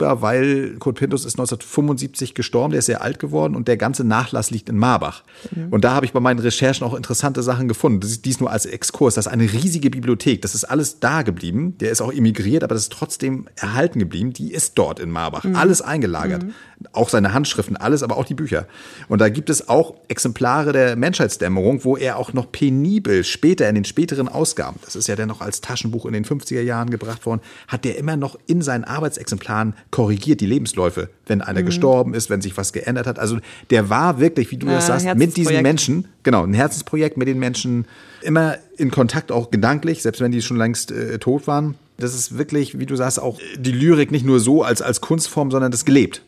belegbar, 0.03 0.21
weil 0.21 0.75
Kurt 0.79 0.97
Pintus 0.97 1.25
ist 1.25 1.35
1975 1.35 2.33
gestorben, 2.33 2.71
der 2.71 2.79
ist 2.79 2.85
sehr 2.85 3.01
alt 3.01 3.19
geworden 3.19 3.55
und 3.55 3.67
der 3.67 3.77
ganze 3.77 4.03
Nachlass 4.03 4.51
liegt 4.51 4.69
in 4.69 4.77
Marbach. 4.77 5.23
Mhm. 5.51 5.67
Und 5.71 5.83
da 5.83 5.93
habe 5.93 6.05
ich 6.05 6.13
bei 6.13 6.19
meinen 6.19 6.39
Recherchen 6.39 6.85
auch 6.85 6.93
interessante 6.93 7.41
Sachen 7.43 7.67
gefunden. 7.67 7.99
Das 8.01 8.11
ist 8.11 8.25
dies 8.25 8.39
nur 8.39 8.51
als 8.51 8.65
Exkurs. 8.65 9.15
Das 9.15 9.27
ist 9.27 9.31
eine 9.31 9.51
riesige 9.51 9.89
Bibliothek. 9.89 10.41
Das 10.41 10.55
ist 10.55 10.65
alles 10.65 10.99
da 10.99 11.21
geblieben. 11.21 11.77
Der 11.79 11.91
ist 11.91 12.01
auch 12.01 12.11
emigriert, 12.11 12.63
aber 12.63 12.75
das 12.75 12.83
ist 12.83 12.93
trotzdem 12.93 13.47
erhalten 13.55 13.99
geblieben. 13.99 14.33
Die 14.33 14.51
ist 14.51 14.77
dort 14.77 14.99
in 14.99 15.09
Marbach. 15.09 15.43
Mhm. 15.43 15.55
Alles 15.55 15.81
eingelagert. 15.81 16.43
Mhm. 16.43 16.53
Auch 16.91 17.09
seine 17.09 17.33
Handschriften, 17.33 17.77
alles, 17.77 18.03
aber 18.03 18.17
auch 18.17 18.25
die 18.25 18.33
Bücher. 18.33 18.67
Und 19.07 19.19
da 19.19 19.29
gibt 19.29 19.49
es 19.49 19.69
auch 19.69 19.95
Exemplare 20.07 20.73
der 20.73 20.95
Menschheitsdämmerung, 20.95 21.83
wo 21.83 21.97
er 21.97 22.17
auch 22.17 22.33
noch 22.33 22.51
penibel 22.51 23.23
später 23.23 23.67
in 23.69 23.75
den 23.75 23.85
späteren 23.85 24.27
Ausgaben, 24.27 24.79
das 24.83 24.95
ist 24.95 25.07
ja 25.07 25.15
dann 25.15 25.27
noch 25.27 25.41
als 25.41 25.61
Taschenbuch 25.61 26.05
in 26.05 26.13
den 26.13 26.25
50er 26.25 26.61
Jahren 26.61 26.89
gebracht 26.89 27.25
worden, 27.25 27.41
hat 27.67 27.85
der 27.85 27.97
immer 27.97 28.17
noch 28.17 28.37
in 28.45 28.61
seinen 28.61 28.83
Arbeitsexemplaren 28.83 29.73
korrigiert 29.91 30.41
die 30.41 30.45
Lebensläufe, 30.45 31.09
wenn 31.25 31.41
einer 31.41 31.61
mhm. 31.61 31.67
gestorben 31.67 32.13
ist, 32.13 32.29
wenn 32.29 32.41
sich 32.41 32.57
was 32.57 32.73
geändert 32.73 33.07
hat. 33.07 33.19
Also 33.19 33.37
der 33.69 33.89
war 33.89 34.19
wirklich, 34.19 34.51
wie 34.51 34.57
du 34.57 34.67
das 34.67 34.87
sagst, 34.87 35.05
mit 35.15 35.37
diesen 35.37 35.61
Menschen, 35.61 36.07
genau, 36.23 36.43
ein 36.43 36.53
Herzensprojekt 36.53 37.17
mit 37.17 37.27
den 37.27 37.39
Menschen, 37.39 37.85
immer 38.21 38.57
in 38.77 38.91
Kontakt, 38.91 39.31
auch 39.31 39.51
gedanklich, 39.51 40.01
selbst 40.01 40.21
wenn 40.21 40.31
die 40.31 40.41
schon 40.41 40.57
längst 40.57 40.91
äh, 40.91 41.19
tot 41.19 41.47
waren. 41.47 41.75
Das 41.97 42.15
ist 42.15 42.37
wirklich, 42.37 42.79
wie 42.79 42.85
du 42.85 42.95
sagst, 42.95 43.19
auch 43.19 43.39
die 43.57 43.71
Lyrik 43.71 44.11
nicht 44.11 44.25
nur 44.25 44.39
so 44.39 44.63
als, 44.63 44.81
als 44.81 45.01
Kunstform, 45.01 45.51
sondern 45.51 45.71
das 45.71 45.85
gelebt. 45.85 46.23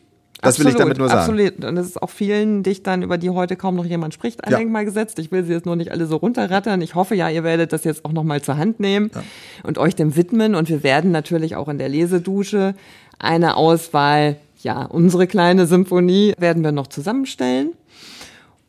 Das 0.46 0.54
absolut, 0.54 0.66
will 0.66 0.72
ich 0.72 0.78
damit 0.78 0.98
nur 0.98 1.08
sagen. 1.08 1.20
Absolut. 1.20 1.64
Und 1.64 1.76
es 1.76 1.86
ist 1.86 2.02
auch 2.02 2.10
vielen 2.10 2.62
Dichtern, 2.62 3.02
über 3.02 3.18
die 3.18 3.30
heute 3.30 3.56
kaum 3.56 3.76
noch 3.76 3.84
jemand 3.84 4.14
spricht, 4.14 4.44
ein 4.44 4.52
ja. 4.52 4.58
Denkmal 4.58 4.84
gesetzt. 4.84 5.18
Ich 5.18 5.30
will 5.32 5.44
sie 5.44 5.52
jetzt 5.52 5.66
nur 5.66 5.76
nicht 5.76 5.92
alle 5.92 6.06
so 6.06 6.16
runterrattern. 6.16 6.80
Ich 6.82 6.94
hoffe 6.94 7.14
ja, 7.14 7.28
ihr 7.28 7.44
werdet 7.44 7.72
das 7.72 7.84
jetzt 7.84 8.04
auch 8.04 8.12
nochmal 8.12 8.42
zur 8.42 8.56
Hand 8.56 8.80
nehmen 8.80 9.10
ja. 9.14 9.22
und 9.62 9.78
euch 9.78 9.94
dem 9.94 10.16
widmen. 10.16 10.54
Und 10.54 10.68
wir 10.68 10.82
werden 10.82 11.10
natürlich 11.10 11.56
auch 11.56 11.68
in 11.68 11.78
der 11.78 11.88
Lesedusche 11.88 12.74
eine 13.18 13.56
Auswahl, 13.56 14.36
ja, 14.62 14.84
unsere 14.84 15.26
kleine 15.26 15.66
Symphonie 15.66 16.34
werden 16.38 16.64
wir 16.64 16.72
noch 16.72 16.86
zusammenstellen. 16.86 17.72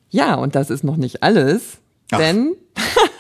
Ja, 0.10 0.36
und 0.36 0.56
das 0.56 0.70
ist 0.70 0.84
noch 0.84 0.98
nicht 0.98 1.24
alles, 1.24 1.80
Ach. 2.12 2.18
denn, 2.18 2.56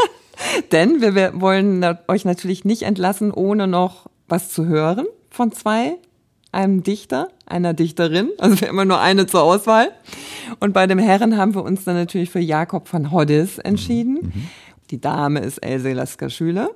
denn 0.71 1.01
wir 1.01 1.41
wollen 1.41 1.85
euch 2.07 2.25
natürlich 2.25 2.65
nicht 2.65 2.83
entlassen, 2.83 3.31
ohne 3.31 3.67
noch 3.67 4.09
was 4.27 4.49
zu 4.49 4.65
hören 4.65 5.05
von 5.29 5.51
zwei 5.51 5.97
einem 6.51 6.83
Dichter, 6.83 7.29
einer 7.47 7.73
Dichterin. 7.73 8.29
Also 8.37 8.65
immer 8.65 8.85
nur 8.85 8.99
eine 8.99 9.25
zur 9.27 9.43
Auswahl. 9.43 9.89
Und 10.59 10.73
bei 10.73 10.87
dem 10.87 10.99
Herren 10.99 11.37
haben 11.37 11.55
wir 11.55 11.63
uns 11.63 11.83
dann 11.83 11.95
natürlich 11.95 12.29
für 12.29 12.39
Jakob 12.39 12.91
van 12.91 13.11
Hoddis 13.11 13.57
entschieden. 13.57 14.13
Mhm. 14.21 14.47
Die 14.91 15.01
Dame 15.01 15.39
ist 15.39 15.57
Else 15.59 15.93
Lasker-Schüler. 15.93 16.69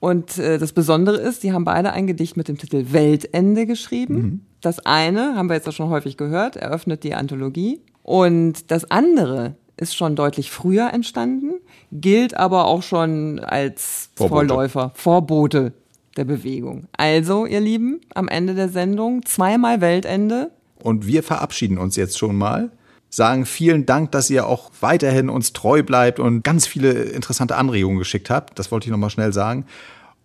Und 0.00 0.38
äh, 0.38 0.58
das 0.58 0.72
Besondere 0.72 1.16
ist, 1.16 1.42
die 1.42 1.52
haben 1.52 1.64
beide 1.64 1.92
ein 1.92 2.06
Gedicht 2.06 2.36
mit 2.36 2.48
dem 2.48 2.58
Titel 2.58 2.92
Weltende 2.92 3.66
geschrieben. 3.66 4.14
Mhm. 4.14 4.40
Das 4.60 4.84
eine, 4.84 5.36
haben 5.36 5.48
wir 5.48 5.54
jetzt 5.54 5.68
auch 5.68 5.72
schon 5.72 5.90
häufig 5.90 6.16
gehört, 6.16 6.56
eröffnet 6.56 7.02
die 7.02 7.14
Anthologie. 7.14 7.80
Und 8.02 8.70
das 8.70 8.90
andere 8.90 9.54
ist 9.76 9.94
schon 9.94 10.16
deutlich 10.16 10.50
früher 10.50 10.92
entstanden, 10.92 11.54
gilt 11.92 12.36
aber 12.36 12.66
auch 12.66 12.82
schon 12.82 13.38
als 13.40 14.10
Vorbote. 14.14 14.48
Vorläufer, 14.48 14.92
Vorbote 14.94 15.72
der 16.16 16.24
Bewegung. 16.24 16.88
Also, 16.96 17.46
ihr 17.46 17.60
Lieben, 17.60 18.00
am 18.14 18.28
Ende 18.28 18.54
der 18.54 18.68
Sendung 18.68 19.24
zweimal 19.24 19.80
Weltende. 19.80 20.50
Und 20.82 21.06
wir 21.06 21.22
verabschieden 21.22 21.78
uns 21.78 21.96
jetzt 21.96 22.18
schon 22.18 22.36
mal. 22.36 22.70
Sagen 23.08 23.46
vielen 23.46 23.86
Dank, 23.86 24.12
dass 24.12 24.30
ihr 24.30 24.46
auch 24.46 24.70
weiterhin 24.80 25.28
uns 25.30 25.52
treu 25.52 25.82
bleibt 25.82 26.18
und 26.18 26.42
ganz 26.42 26.66
viele 26.66 26.92
interessante 26.92 27.56
Anregungen 27.56 27.98
geschickt 27.98 28.30
habt. 28.30 28.58
Das 28.58 28.70
wollte 28.70 28.86
ich 28.86 28.90
nochmal 28.90 29.10
schnell 29.10 29.32
sagen. 29.32 29.64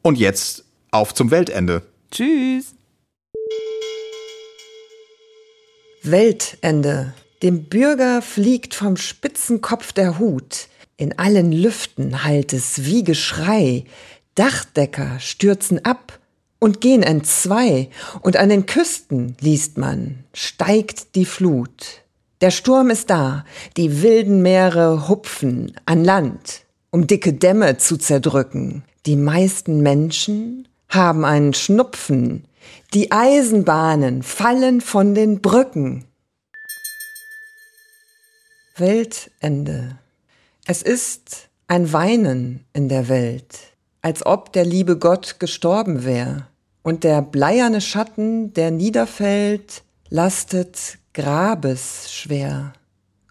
Und 0.01 0.17
jetzt 0.17 0.65
auf 0.91 1.13
zum 1.13 1.31
Weltende. 1.31 1.83
Tschüss. 2.11 2.75
Weltende. 6.03 7.13
Dem 7.43 7.65
Bürger 7.65 8.21
fliegt 8.21 8.73
vom 8.73 8.97
Spitzenkopf 8.97 9.93
der 9.93 10.19
Hut. 10.19 10.67
In 10.97 11.17
allen 11.17 11.51
Lüften 11.51 12.23
hallt 12.23 12.53
es 12.53 12.85
wie 12.85 13.03
Geschrei. 13.03 13.85
Dachdecker 14.35 15.19
stürzen 15.19 15.83
ab 15.83 16.19
und 16.59 16.79
gehen 16.79 17.03
entzwei, 17.03 17.89
und 18.21 18.37
an 18.37 18.49
den 18.49 18.65
Küsten, 18.65 19.35
liest 19.41 19.77
man, 19.77 20.23
steigt 20.33 21.15
die 21.15 21.25
Flut. 21.25 22.03
Der 22.39 22.51
Sturm 22.51 22.89
ist 22.91 23.09
da, 23.09 23.45
die 23.77 24.01
wilden 24.01 24.41
Meere 24.41 25.09
hupfen 25.09 25.75
an 25.85 26.03
Land, 26.03 26.61
um 26.91 27.07
dicke 27.07 27.33
Dämme 27.33 27.77
zu 27.77 27.97
zerdrücken. 27.97 28.83
Die 29.05 29.15
meisten 29.15 29.81
Menschen 29.81 30.67
haben 30.87 31.25
einen 31.25 31.53
Schnupfen, 31.53 32.45
die 32.93 33.11
Eisenbahnen 33.11 34.21
fallen 34.21 34.81
von 34.81 35.15
den 35.15 35.41
Brücken. 35.41 36.05
Weltende. 38.77 39.97
Es 40.65 40.83
ist 40.83 41.49
ein 41.67 41.91
Weinen 41.91 42.65
in 42.73 42.87
der 42.87 43.09
Welt 43.09 43.70
als 44.01 44.25
ob 44.25 44.53
der 44.53 44.65
liebe 44.65 44.97
Gott 44.97 45.39
gestorben 45.39 46.05
wär. 46.05 46.47
Und 46.83 47.03
der 47.03 47.21
bleierne 47.21 47.81
Schatten, 47.81 48.53
der 48.53 48.71
niederfällt, 48.71 49.83
lastet 50.09 50.97
grabesschwer. 51.13 52.73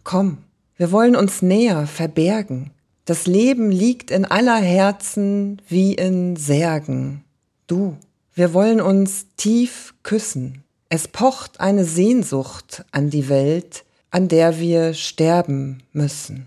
Komm, 0.04 0.38
wir 0.76 0.92
wollen 0.92 1.16
uns 1.16 1.42
näher 1.42 1.87
verbergen. 1.87 2.70
Das 3.04 3.26
Leben 3.26 3.70
liegt 3.70 4.11
in 4.11 4.24
aller 4.24 4.61
Herzen 4.61 5.61
wie 5.68 5.94
in 5.94 6.37
Särgen. 6.37 7.24
Du, 7.66 7.96
wir 8.35 8.54
wollen 8.54 8.80
uns 8.80 9.26
tief 9.37 9.94
küssen. 10.02 10.62
Es 10.88 11.09
pocht 11.09 11.61
eine 11.61 11.85
Sehnsucht 11.85 12.85
an 12.92 13.11
die 13.11 13.28
Welt, 13.28 13.85
an 14.11 14.28
der 14.28 14.59
wir 14.59 14.94
sterben 14.94 15.83
müssen. 15.92 16.46